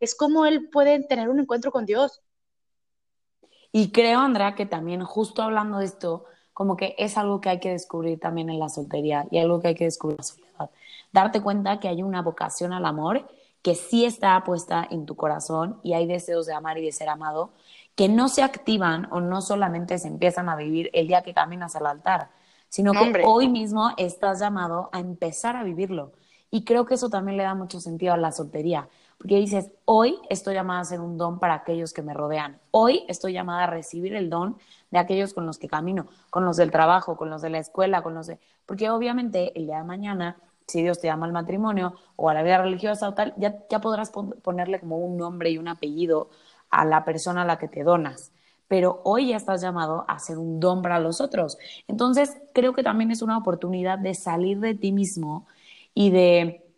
es 0.00 0.14
como 0.14 0.46
Él 0.46 0.68
puede 0.70 1.02
tener 1.04 1.28
un 1.28 1.40
encuentro 1.40 1.70
con 1.70 1.84
Dios. 1.84 2.22
Y 3.72 3.92
creo, 3.92 4.20
Andrea, 4.20 4.54
que 4.54 4.66
también 4.66 5.04
justo 5.04 5.42
hablando 5.42 5.78
de 5.78 5.84
esto, 5.84 6.24
como 6.54 6.76
que 6.76 6.94
es 6.98 7.18
algo 7.18 7.40
que 7.40 7.50
hay 7.50 7.60
que 7.60 7.70
descubrir 7.70 8.18
también 8.18 8.50
en 8.50 8.58
la 8.58 8.68
soltería 8.68 9.26
y 9.30 9.38
algo 9.38 9.60
que 9.60 9.68
hay 9.68 9.74
que 9.74 9.84
descubrir 9.84 10.14
en 10.14 10.18
la 10.18 10.24
soledad. 10.24 10.70
Darte 11.12 11.40
cuenta 11.40 11.78
que 11.78 11.88
hay 11.88 12.02
una 12.02 12.22
vocación 12.22 12.72
al 12.72 12.86
amor 12.86 13.28
que 13.62 13.74
sí 13.74 14.04
está 14.04 14.42
puesta 14.44 14.86
en 14.90 15.04
tu 15.04 15.14
corazón 15.14 15.80
y 15.82 15.92
hay 15.92 16.06
deseos 16.06 16.46
de 16.46 16.54
amar 16.54 16.78
y 16.78 16.84
de 16.84 16.92
ser 16.92 17.08
amado 17.08 17.50
que 17.94 18.08
no 18.08 18.28
se 18.28 18.42
activan 18.42 19.08
o 19.10 19.20
no 19.20 19.42
solamente 19.42 19.98
se 19.98 20.08
empiezan 20.08 20.48
a 20.48 20.56
vivir 20.56 20.90
el 20.92 21.08
día 21.08 21.22
que 21.22 21.34
caminas 21.34 21.74
al 21.76 21.86
altar, 21.86 22.30
sino 22.68 22.92
que 22.92 23.22
hoy 23.24 23.48
mismo 23.48 23.90
estás 23.96 24.40
llamado 24.40 24.88
a 24.92 25.00
empezar 25.00 25.56
a 25.56 25.64
vivirlo. 25.64 26.12
Y 26.50 26.64
creo 26.64 26.86
que 26.86 26.94
eso 26.94 27.10
también 27.10 27.36
le 27.36 27.42
da 27.42 27.54
mucho 27.54 27.80
sentido 27.80 28.14
a 28.14 28.16
la 28.16 28.32
soltería, 28.32 28.88
porque 29.18 29.36
dices, 29.36 29.70
hoy 29.84 30.18
estoy 30.30 30.54
llamada 30.54 30.80
a 30.80 30.84
ser 30.84 31.00
un 31.00 31.18
don 31.18 31.38
para 31.38 31.54
aquellos 31.54 31.92
que 31.92 32.02
me 32.02 32.14
rodean, 32.14 32.58
hoy 32.70 33.04
estoy 33.08 33.32
llamada 33.32 33.64
a 33.64 33.66
recibir 33.66 34.14
el 34.14 34.30
don 34.30 34.56
de 34.90 34.98
aquellos 34.98 35.34
con 35.34 35.44
los 35.44 35.58
que 35.58 35.68
camino, 35.68 36.06
con 36.30 36.44
los 36.44 36.56
del 36.56 36.70
trabajo, 36.70 37.16
con 37.16 37.28
los 37.28 37.42
de 37.42 37.50
la 37.50 37.58
escuela, 37.58 38.02
con 38.02 38.14
los 38.14 38.26
de... 38.26 38.38
Porque 38.64 38.88
obviamente 38.88 39.58
el 39.58 39.66
día 39.66 39.78
de 39.78 39.84
mañana 39.84 40.36
si 40.68 40.82
Dios 40.82 41.00
te 41.00 41.08
llama 41.08 41.26
al 41.26 41.32
matrimonio 41.32 41.94
o 42.16 42.28
a 42.28 42.34
la 42.34 42.42
vida 42.42 42.58
religiosa 42.58 43.08
o 43.08 43.14
tal, 43.14 43.34
ya, 43.38 43.56
ya 43.70 43.80
podrás 43.80 44.10
ponerle 44.10 44.78
como 44.78 44.98
un 44.98 45.16
nombre 45.16 45.50
y 45.50 45.58
un 45.58 45.66
apellido 45.66 46.28
a 46.70 46.84
la 46.84 47.04
persona 47.04 47.42
a 47.42 47.44
la 47.46 47.58
que 47.58 47.68
te 47.68 47.82
donas. 47.82 48.32
Pero 48.68 49.00
hoy 49.04 49.28
ya 49.28 49.36
estás 49.36 49.60
llamado 49.60 50.04
a 50.08 50.18
ser 50.18 50.38
un 50.38 50.60
don 50.60 50.82
para 50.82 51.00
los 51.00 51.20
otros. 51.20 51.58
Entonces, 51.88 52.36
creo 52.52 52.74
que 52.74 52.82
también 52.82 53.10
es 53.10 53.22
una 53.22 53.38
oportunidad 53.38 53.98
de 53.98 54.14
salir 54.14 54.60
de 54.60 54.74
ti 54.74 54.92
mismo 54.92 55.46
y 55.94 56.10
de 56.10 56.68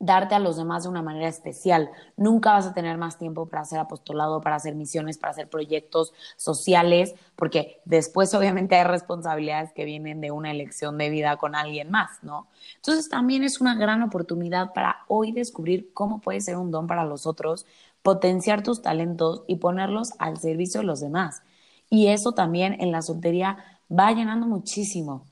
darte 0.00 0.34
a 0.34 0.38
los 0.38 0.56
demás 0.56 0.84
de 0.84 0.88
una 0.88 1.02
manera 1.02 1.28
especial. 1.28 1.90
Nunca 2.16 2.52
vas 2.52 2.66
a 2.66 2.74
tener 2.74 2.96
más 2.98 3.18
tiempo 3.18 3.46
para 3.46 3.62
hacer 3.62 3.78
apostolado, 3.80 4.40
para 4.40 4.56
hacer 4.56 4.74
misiones, 4.74 5.18
para 5.18 5.32
hacer 5.32 5.48
proyectos 5.48 6.12
sociales, 6.36 7.14
porque 7.34 7.80
después 7.84 8.32
obviamente 8.34 8.76
hay 8.76 8.84
responsabilidades 8.84 9.72
que 9.72 9.84
vienen 9.84 10.20
de 10.20 10.30
una 10.30 10.50
elección 10.50 10.98
de 10.98 11.10
vida 11.10 11.36
con 11.36 11.54
alguien 11.54 11.90
más, 11.90 12.22
¿no? 12.22 12.46
Entonces 12.76 13.08
también 13.08 13.42
es 13.42 13.60
una 13.60 13.74
gran 13.74 14.02
oportunidad 14.02 14.72
para 14.72 14.98
hoy 15.08 15.32
descubrir 15.32 15.92
cómo 15.94 16.20
puedes 16.20 16.44
ser 16.44 16.56
un 16.56 16.70
don 16.70 16.86
para 16.86 17.04
los 17.04 17.26
otros, 17.26 17.66
potenciar 18.02 18.62
tus 18.62 18.82
talentos 18.82 19.42
y 19.46 19.56
ponerlos 19.56 20.12
al 20.18 20.38
servicio 20.38 20.80
de 20.80 20.86
los 20.86 21.00
demás. 21.00 21.42
Y 21.90 22.08
eso 22.08 22.32
también 22.32 22.80
en 22.80 22.92
la 22.92 23.02
soltería 23.02 23.58
va 23.90 24.12
llenando 24.12 24.46
muchísimo. 24.46 25.26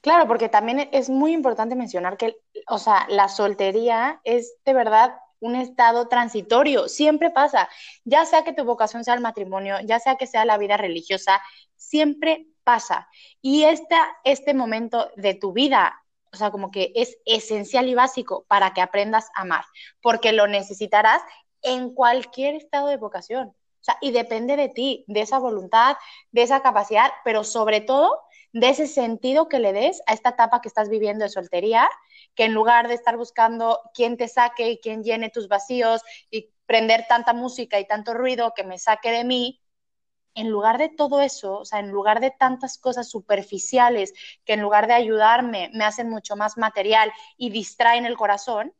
Claro, 0.00 0.26
porque 0.26 0.48
también 0.48 0.88
es 0.92 1.10
muy 1.10 1.32
importante 1.32 1.74
mencionar 1.74 2.16
que, 2.16 2.36
o 2.68 2.78
sea, 2.78 3.06
la 3.10 3.28
soltería 3.28 4.20
es 4.24 4.54
de 4.64 4.72
verdad 4.72 5.14
un 5.40 5.56
estado 5.56 6.08
transitorio, 6.08 6.88
siempre 6.88 7.30
pasa, 7.30 7.68
ya 8.04 8.24
sea 8.24 8.44
que 8.44 8.52
tu 8.52 8.64
vocación 8.64 9.04
sea 9.04 9.14
el 9.14 9.20
matrimonio, 9.20 9.76
ya 9.84 9.98
sea 9.98 10.16
que 10.16 10.26
sea 10.26 10.44
la 10.44 10.58
vida 10.58 10.76
religiosa, 10.76 11.40
siempre 11.76 12.46
pasa. 12.64 13.08
Y 13.40 13.64
esta, 13.64 14.16
este 14.24 14.54
momento 14.54 15.10
de 15.16 15.34
tu 15.34 15.52
vida, 15.52 16.02
o 16.32 16.36
sea, 16.36 16.50
como 16.50 16.70
que 16.70 16.92
es 16.94 17.18
esencial 17.24 17.88
y 17.88 17.94
básico 17.94 18.44
para 18.48 18.72
que 18.72 18.82
aprendas 18.82 19.28
a 19.34 19.42
amar, 19.42 19.64
porque 20.00 20.32
lo 20.32 20.46
necesitarás 20.46 21.22
en 21.62 21.94
cualquier 21.94 22.54
estado 22.54 22.88
de 22.88 22.96
vocación. 22.96 23.48
O 23.48 23.82
sea, 23.82 23.96
y 24.00 24.10
depende 24.10 24.56
de 24.56 24.68
ti, 24.68 25.04
de 25.08 25.22
esa 25.22 25.38
voluntad, 25.38 25.96
de 26.32 26.42
esa 26.42 26.60
capacidad, 26.60 27.10
pero 27.24 27.44
sobre 27.44 27.80
todo 27.80 28.20
de 28.52 28.68
ese 28.68 28.86
sentido 28.86 29.48
que 29.48 29.58
le 29.58 29.72
des 29.72 30.02
a 30.06 30.12
esta 30.12 30.30
etapa 30.30 30.60
que 30.60 30.68
estás 30.68 30.88
viviendo 30.88 31.24
de 31.24 31.30
soltería, 31.30 31.88
que 32.34 32.44
en 32.44 32.52
lugar 32.52 32.88
de 32.88 32.94
estar 32.94 33.16
buscando 33.16 33.80
quién 33.94 34.16
te 34.16 34.28
saque 34.28 34.70
y 34.70 34.80
quién 34.80 35.02
llene 35.02 35.30
tus 35.30 35.48
vacíos 35.48 36.02
y 36.30 36.50
prender 36.66 37.06
tanta 37.08 37.32
música 37.32 37.80
y 37.80 37.86
tanto 37.86 38.12
ruido 38.12 38.52
que 38.54 38.64
me 38.64 38.78
saque 38.78 39.10
de 39.12 39.24
mí, 39.24 39.62
en 40.34 40.48
lugar 40.48 40.78
de 40.78 40.88
todo 40.88 41.20
eso, 41.20 41.58
o 41.58 41.64
sea, 41.64 41.80
en 41.80 41.90
lugar 41.90 42.20
de 42.20 42.30
tantas 42.30 42.78
cosas 42.78 43.08
superficiales 43.10 44.12
que 44.44 44.52
en 44.52 44.60
lugar 44.60 44.86
de 44.86 44.94
ayudarme 44.94 45.70
me 45.74 45.84
hacen 45.84 46.08
mucho 46.08 46.36
más 46.36 46.56
material 46.56 47.12
y 47.36 47.50
distraen 47.50 48.06
el 48.06 48.16
corazón, 48.16 48.72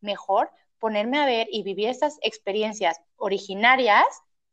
mejor 0.00 0.50
ponerme 0.82 1.20
a 1.20 1.26
ver 1.26 1.46
y 1.52 1.62
vivir 1.62 1.88
estas 1.88 2.18
experiencias 2.22 3.00
originarias 3.14 4.04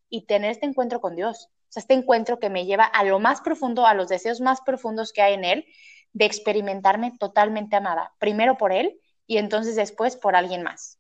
y 0.10 0.28
tener 0.28 0.52
este 0.52 0.68
encuentro 0.68 1.02
con 1.02 1.16
Dios. 1.16 1.50
O 1.52 1.72
sea, 1.72 1.82
este 1.82 1.96
encuentro 1.96 2.38
que 2.38 2.52
me 2.52 2.68
lleva 2.68 2.84
a 2.84 3.04
lo 3.04 3.20
más 3.20 3.42
profundo, 3.42 3.88
a 3.88 3.96
los 3.96 4.10
deseos 4.10 4.40
más 4.40 4.62
profundos 4.62 5.12
que 5.12 5.24
hay 5.24 5.34
en 5.34 5.44
él, 5.44 5.66
de 6.14 6.26
experimentarme 6.26 7.14
totalmente 7.18 7.76
amada, 7.76 8.14
primero 8.20 8.60
por 8.60 8.72
él 8.72 9.00
y 9.26 9.38
entonces 9.38 9.76
después 9.76 10.18
por 10.18 10.36
alguien 10.36 10.62
más, 10.62 11.00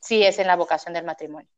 si 0.00 0.22
es 0.22 0.38
en 0.38 0.46
la 0.46 0.54
vocación 0.54 0.94
del 0.94 1.04
matrimonio. 1.04 1.48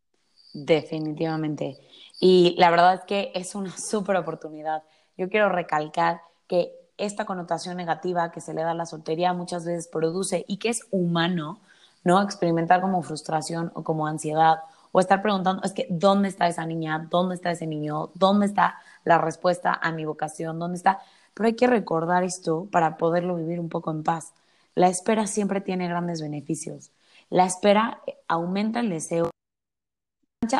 Definitivamente. 0.54 1.76
Y 2.20 2.54
la 2.56 2.70
verdad 2.70 2.94
es 2.94 3.04
que 3.04 3.32
es 3.34 3.54
una 3.54 3.76
súper 3.76 4.16
oportunidad. 4.16 4.82
Yo 5.18 5.28
quiero 5.28 5.50
recalcar 5.50 6.22
que 6.46 6.72
esta 6.96 7.26
connotación 7.26 7.76
negativa 7.76 8.32
que 8.32 8.40
se 8.40 8.54
le 8.54 8.62
da 8.62 8.70
a 8.70 8.74
la 8.74 8.86
soltería 8.86 9.34
muchas 9.34 9.66
veces 9.66 9.88
produce 9.88 10.46
y 10.48 10.56
que 10.56 10.70
es 10.70 10.86
humano, 10.90 11.60
¿no? 12.04 12.20
Experimentar 12.22 12.80
como 12.80 13.02
frustración 13.02 13.70
o 13.74 13.84
como 13.84 14.06
ansiedad 14.06 14.60
o 14.92 15.00
estar 15.00 15.22
preguntando, 15.22 15.62
es 15.62 15.72
que, 15.72 15.86
¿dónde 15.90 16.28
está 16.28 16.48
esa 16.48 16.66
niña? 16.66 17.06
¿Dónde 17.10 17.34
está 17.36 17.50
ese 17.50 17.66
niño? 17.66 18.10
¿Dónde 18.14 18.46
está 18.46 18.78
la 19.04 19.18
respuesta 19.18 19.78
a 19.80 19.92
mi 19.92 20.04
vocación? 20.04 20.58
¿Dónde 20.58 20.78
está? 20.78 21.00
Pero 21.34 21.46
hay 21.46 21.54
que 21.54 21.66
recordar 21.66 22.24
esto 22.24 22.66
para 22.72 22.96
poderlo 22.96 23.36
vivir 23.36 23.60
un 23.60 23.68
poco 23.68 23.90
en 23.90 24.02
paz. 24.02 24.32
La 24.74 24.88
espera 24.88 25.26
siempre 25.26 25.60
tiene 25.60 25.88
grandes 25.88 26.20
beneficios. 26.20 26.92
La 27.28 27.44
espera 27.44 28.00
aumenta 28.26 28.80
el 28.80 28.90
deseo, 28.90 29.30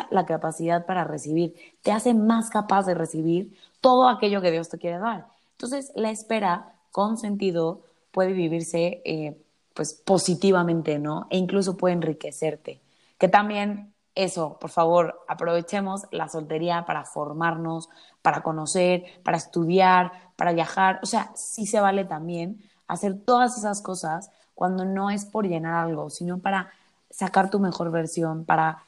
la 0.09 0.25
capacidad 0.25 0.85
para 0.85 1.03
recibir, 1.03 1.55
te 1.81 1.91
hace 1.91 2.13
más 2.13 2.49
capaz 2.49 2.85
de 2.85 2.93
recibir 2.93 3.57
todo 3.81 4.07
aquello 4.07 4.41
que 4.41 4.51
Dios 4.51 4.69
te 4.69 4.77
quiere 4.77 4.99
dar. 4.99 5.27
Entonces, 5.53 5.91
la 5.95 6.11
espera 6.11 6.75
con 6.91 7.17
sentido 7.17 7.83
puede 8.11 8.33
vivirse 8.33 9.01
eh, 9.05 9.41
pues 9.73 9.93
positivamente, 9.93 10.99
¿no? 10.99 11.27
E 11.29 11.37
incluso 11.37 11.77
puede 11.77 11.95
enriquecerte. 11.95 12.81
Que 13.17 13.27
también 13.27 13.93
eso, 14.15 14.57
por 14.59 14.69
favor, 14.69 15.23
aprovechemos 15.27 16.03
la 16.11 16.27
soltería 16.27 16.85
para 16.85 17.05
formarnos, 17.05 17.89
para 18.21 18.41
conocer, 18.43 19.05
para 19.23 19.37
estudiar, 19.37 20.11
para 20.35 20.53
viajar. 20.53 20.99
O 21.03 21.05
sea, 21.05 21.31
sí 21.35 21.65
se 21.65 21.79
vale 21.79 22.05
también 22.05 22.61
hacer 22.87 23.19
todas 23.23 23.57
esas 23.57 23.81
cosas 23.81 24.31
cuando 24.53 24.85
no 24.85 25.09
es 25.09 25.25
por 25.25 25.47
llenar 25.47 25.73
algo, 25.75 26.09
sino 26.09 26.39
para 26.39 26.71
sacar 27.09 27.49
tu 27.49 27.59
mejor 27.59 27.91
versión, 27.91 28.45
para 28.45 28.85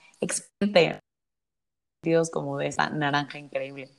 Dios 2.03 2.29
como 2.29 2.57
de 2.57 2.67
esa 2.67 2.89
naranja 2.89 3.39
increíble. 3.39 3.89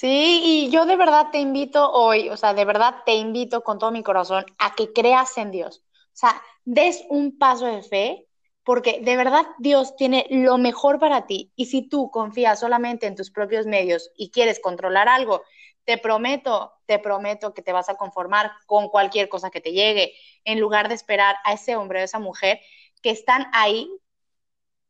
Sí, 0.00 0.40
y 0.42 0.70
yo 0.70 0.86
de 0.86 0.96
verdad 0.96 1.26
te 1.30 1.40
invito 1.40 1.92
hoy, 1.92 2.30
o 2.30 2.36
sea, 2.38 2.54
de 2.54 2.64
verdad 2.64 3.02
te 3.04 3.12
invito 3.16 3.62
con 3.62 3.78
todo 3.78 3.90
mi 3.90 4.02
corazón 4.02 4.46
a 4.58 4.74
que 4.74 4.94
creas 4.94 5.36
en 5.36 5.50
Dios. 5.50 5.82
O 6.06 6.14
sea, 6.14 6.40
des 6.64 7.04
un 7.10 7.36
paso 7.36 7.66
de 7.66 7.82
fe 7.82 8.26
porque 8.64 9.00
de 9.02 9.16
verdad 9.18 9.44
Dios 9.58 9.96
tiene 9.96 10.26
lo 10.30 10.56
mejor 10.56 10.98
para 11.00 11.26
ti 11.26 11.52
y 11.54 11.66
si 11.66 11.86
tú 11.86 12.10
confías 12.10 12.60
solamente 12.60 13.06
en 13.06 13.14
tus 13.14 13.30
propios 13.30 13.66
medios 13.66 14.10
y 14.16 14.30
quieres 14.30 14.58
controlar 14.58 15.06
algo, 15.06 15.42
te 15.84 15.98
prometo, 15.98 16.72
te 16.86 16.98
prometo 16.98 17.52
que 17.52 17.60
te 17.60 17.72
vas 17.72 17.90
a 17.90 17.96
conformar 17.96 18.52
con 18.64 18.88
cualquier 18.88 19.28
cosa 19.28 19.50
que 19.50 19.60
te 19.60 19.72
llegue, 19.72 20.14
en 20.44 20.60
lugar 20.60 20.88
de 20.88 20.94
esperar 20.94 21.36
a 21.44 21.52
ese 21.52 21.76
hombre 21.76 22.00
o 22.00 22.04
esa 22.04 22.18
mujer 22.18 22.58
que 23.02 23.10
están 23.10 23.48
ahí 23.52 23.90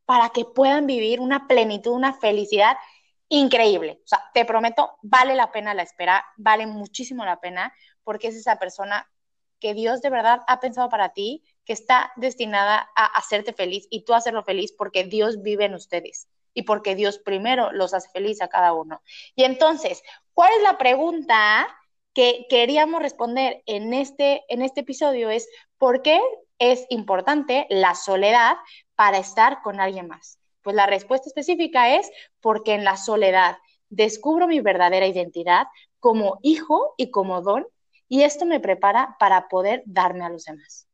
para 0.05 0.29
que 0.29 0.45
puedan 0.45 0.87
vivir 0.87 1.19
una 1.19 1.49
plenitud, 1.49 1.93
una 1.93 2.15
felicidad 2.15 2.77
increíble. 3.31 4.01
O 4.05 4.09
sea, 4.09 4.23
te 4.35 4.45
prometo, 4.45 4.99
vale 5.03 5.35
la 5.35 5.51
pena 5.51 5.73
la 5.73 5.83
espera, 5.83 6.25
vale 6.37 6.67
muchísimo 6.67 7.25
la 7.25 7.41
pena, 7.41 7.73
porque 8.05 8.29
es 8.29 8.37
esa 8.37 8.59
persona 8.59 9.09
que 9.61 9.73
Dios 9.73 10.03
de 10.03 10.11
verdad 10.11 10.41
ha 10.49 10.61
pensado 10.61 10.89
para 10.89 11.13
ti, 11.13 11.45
que 11.65 11.73
está 11.73 12.13
destinada 12.17 12.91
a 12.97 13.07
hacerte 13.07 13.53
feliz 13.53 13.87
y 13.91 14.05
tú 14.05 14.15
hacerlo 14.15 14.43
feliz 14.43 14.75
porque 14.77 15.05
Dios 15.05 15.43
vive 15.43 15.67
en 15.67 15.75
ustedes 15.75 16.29
y 16.55 16.63
porque 16.63 16.97
Dios 16.97 17.19
primero 17.19 17.71
los 17.71 17.95
hace 17.95 18.09
feliz 18.11 18.43
a 18.43 18.49
cada 18.49 18.73
uno. 18.73 19.03
Y 19.37 19.45
entonces, 19.45 20.03
¿cuál 20.35 20.53
es 20.57 20.63
la 20.63 20.79
pregunta 20.79 21.69
que 22.13 22.47
queríamos 22.49 23.01
responder 23.01 23.63
en 23.67 23.95
este, 23.95 24.43
en 24.49 24.63
este 24.63 24.81
episodio? 24.81 25.31
Es, 25.31 25.49
¿por 25.79 26.03
qué 26.03 26.21
es 26.59 26.87
importante 26.89 27.67
la 27.71 27.95
soledad 27.95 28.57
para 28.97 29.19
estar 29.19 29.63
con 29.63 29.79
alguien 29.79 30.09
más? 30.09 30.40
Pues 30.63 30.77
la 30.77 30.87
respuesta 30.87 31.29
específica 31.29 31.97
es 31.97 32.11
porque 32.41 32.75
en 32.75 32.85
la 32.85 32.97
soledad 32.97 33.57
descubro 33.89 34.47
mi 34.47 34.61
verdadera 34.61 35.07
identidad 35.07 35.67
como 35.99 36.39
hijo 36.43 36.95
y 36.97 37.11
como 37.11 37.43
don 37.43 37.67
y 38.09 38.23
esto 38.23 38.45
me 38.45 38.61
prepara 38.61 39.17
para 39.19 39.49
poder 39.49 39.83
darme 39.87 40.25
a 40.25 40.31
los 40.31 40.45
demás. 40.45 40.89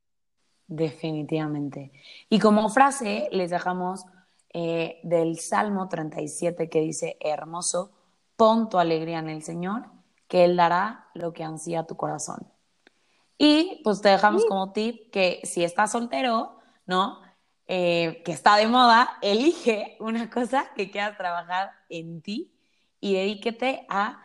Definitivamente. 0.67 1.93
Y 2.29 2.39
como 2.39 2.69
frase 2.69 3.29
les 3.33 3.51
dejamos 3.51 4.05
eh, 4.53 5.01
del 5.03 5.39
Salmo 5.39 5.89
37 5.89 6.69
que 6.69 6.81
dice, 6.81 7.17
hermoso, 7.21 7.93
pon 8.37 8.69
tu 8.69 8.79
alegría 8.79 9.19
en 9.19 9.31
el 9.31 9.43
Señor, 9.43 9.87
que 10.29 10.45
Él 10.45 10.57
dará 10.57 11.09
lo 11.15 11.33
que 11.33 11.45
ansía 11.45 11.87
tu 11.87 11.97
corazón. 11.97 12.47
Y 13.39 13.81
pues 13.85 14.01
te 14.01 14.09
dejamos 14.09 14.45
como 14.45 14.73
tip 14.73 15.11
que 15.11 15.41
si 15.45 15.63
estás 15.63 15.93
soltero, 15.93 16.59
¿no? 16.87 17.21
Eh, 17.69 18.23
que 18.25 18.33
está 18.33 18.57
de 18.57 18.69
moda, 18.69 19.19
elige 19.23 19.97
una 19.99 20.31
cosa 20.31 20.71
que 20.77 20.91
quieras 20.91 21.17
trabajar 21.17 21.73
en 21.89 22.23
ti 22.23 22.53
y 23.01 23.15
dedíquete 23.15 23.87
a 23.89 24.23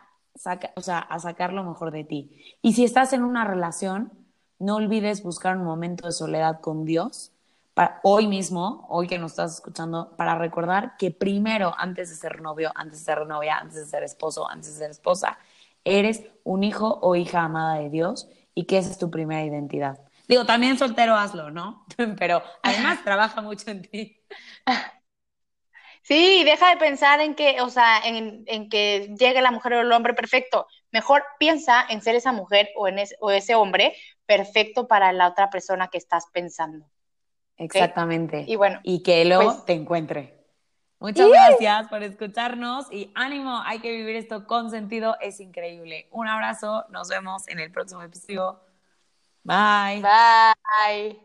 o 0.76 0.80
sea, 0.80 0.98
a 0.98 1.18
sacar 1.18 1.52
lo 1.52 1.64
mejor 1.64 1.90
de 1.90 2.04
ti. 2.04 2.56
Y 2.62 2.72
si 2.72 2.84
estás 2.84 3.12
en 3.12 3.22
una 3.22 3.44
relación, 3.44 4.12
no 4.58 4.76
olvides 4.76 5.22
buscar 5.22 5.56
un 5.56 5.64
momento 5.64 6.06
de 6.06 6.12
soledad 6.12 6.60
con 6.60 6.84
Dios, 6.84 7.32
para, 7.74 8.00
hoy 8.02 8.26
mismo, 8.26 8.86
hoy 8.88 9.06
que 9.06 9.18
nos 9.18 9.32
estás 9.32 9.54
escuchando, 9.54 10.14
para 10.16 10.36
recordar 10.36 10.96
que 10.96 11.10
primero, 11.10 11.72
antes 11.76 12.10
de 12.10 12.16
ser 12.16 12.40
novio, 12.40 12.70
antes 12.74 13.00
de 13.00 13.04
ser 13.04 13.26
novia, 13.26 13.58
antes 13.58 13.76
de 13.76 13.86
ser 13.86 14.02
esposo, 14.02 14.48
antes 14.48 14.72
de 14.72 14.78
ser 14.78 14.90
esposa, 14.90 15.38
eres 15.84 16.22
un 16.44 16.64
hijo 16.64 16.98
o 17.02 17.16
hija 17.16 17.40
amada 17.42 17.76
de 17.76 17.90
Dios 17.90 18.28
y 18.54 18.64
que 18.64 18.78
esa 18.78 18.90
es 18.90 18.98
tu 18.98 19.10
primera 19.10 19.44
identidad. 19.44 19.98
Digo, 20.32 20.46
también 20.46 20.78
soltero 20.78 21.14
hazlo, 21.14 21.50
¿no? 21.50 21.84
Pero 22.18 22.42
además 22.62 23.00
trabaja 23.04 23.42
mucho 23.42 23.70
en 23.70 23.82
ti. 23.82 24.18
Sí, 26.00 26.42
deja 26.42 26.70
de 26.70 26.78
pensar 26.78 27.20
en 27.20 27.34
que, 27.34 27.60
o 27.60 27.68
sea, 27.68 27.98
en, 28.02 28.42
en, 28.46 28.70
que 28.70 29.14
llegue 29.18 29.42
la 29.42 29.50
mujer 29.50 29.74
o 29.74 29.80
el 29.82 29.92
hombre 29.92 30.14
perfecto. 30.14 30.66
Mejor 30.90 31.22
piensa 31.38 31.84
en 31.86 32.00
ser 32.00 32.14
esa 32.14 32.32
mujer 32.32 32.70
o, 32.76 32.88
en 32.88 32.96
o 33.20 33.30
ese 33.30 33.54
hombre 33.56 33.94
perfecto 34.24 34.88
para 34.88 35.12
la 35.12 35.28
otra 35.28 35.50
persona 35.50 35.88
que 35.88 35.98
estás 35.98 36.24
pensando. 36.32 36.86
Exactamente. 37.58 38.46
Y 38.48 38.56
bueno. 38.56 38.80
Y 38.84 39.02
que 39.02 39.26
luego 39.26 39.52
pues 39.52 39.66
te 39.66 39.74
encuentre. 39.74 40.46
Muchas 40.98 41.28
gracias 41.28 41.88
por 41.88 42.02
escucharnos 42.02 42.90
y 42.90 43.12
ánimo, 43.14 43.60
hay 43.66 43.80
que 43.80 43.90
vivir 43.90 44.16
esto 44.16 44.46
con 44.46 44.70
sentido, 44.70 45.18
es 45.20 45.40
increíble. 45.40 46.08
Un 46.10 46.26
abrazo, 46.26 46.86
nos 46.88 47.10
vemos 47.10 47.46
en 47.48 47.58
el 47.58 47.70
próximo 47.70 48.00
episodio. 48.00 48.71
Bye. 49.44 50.00
Bye. 50.02 51.16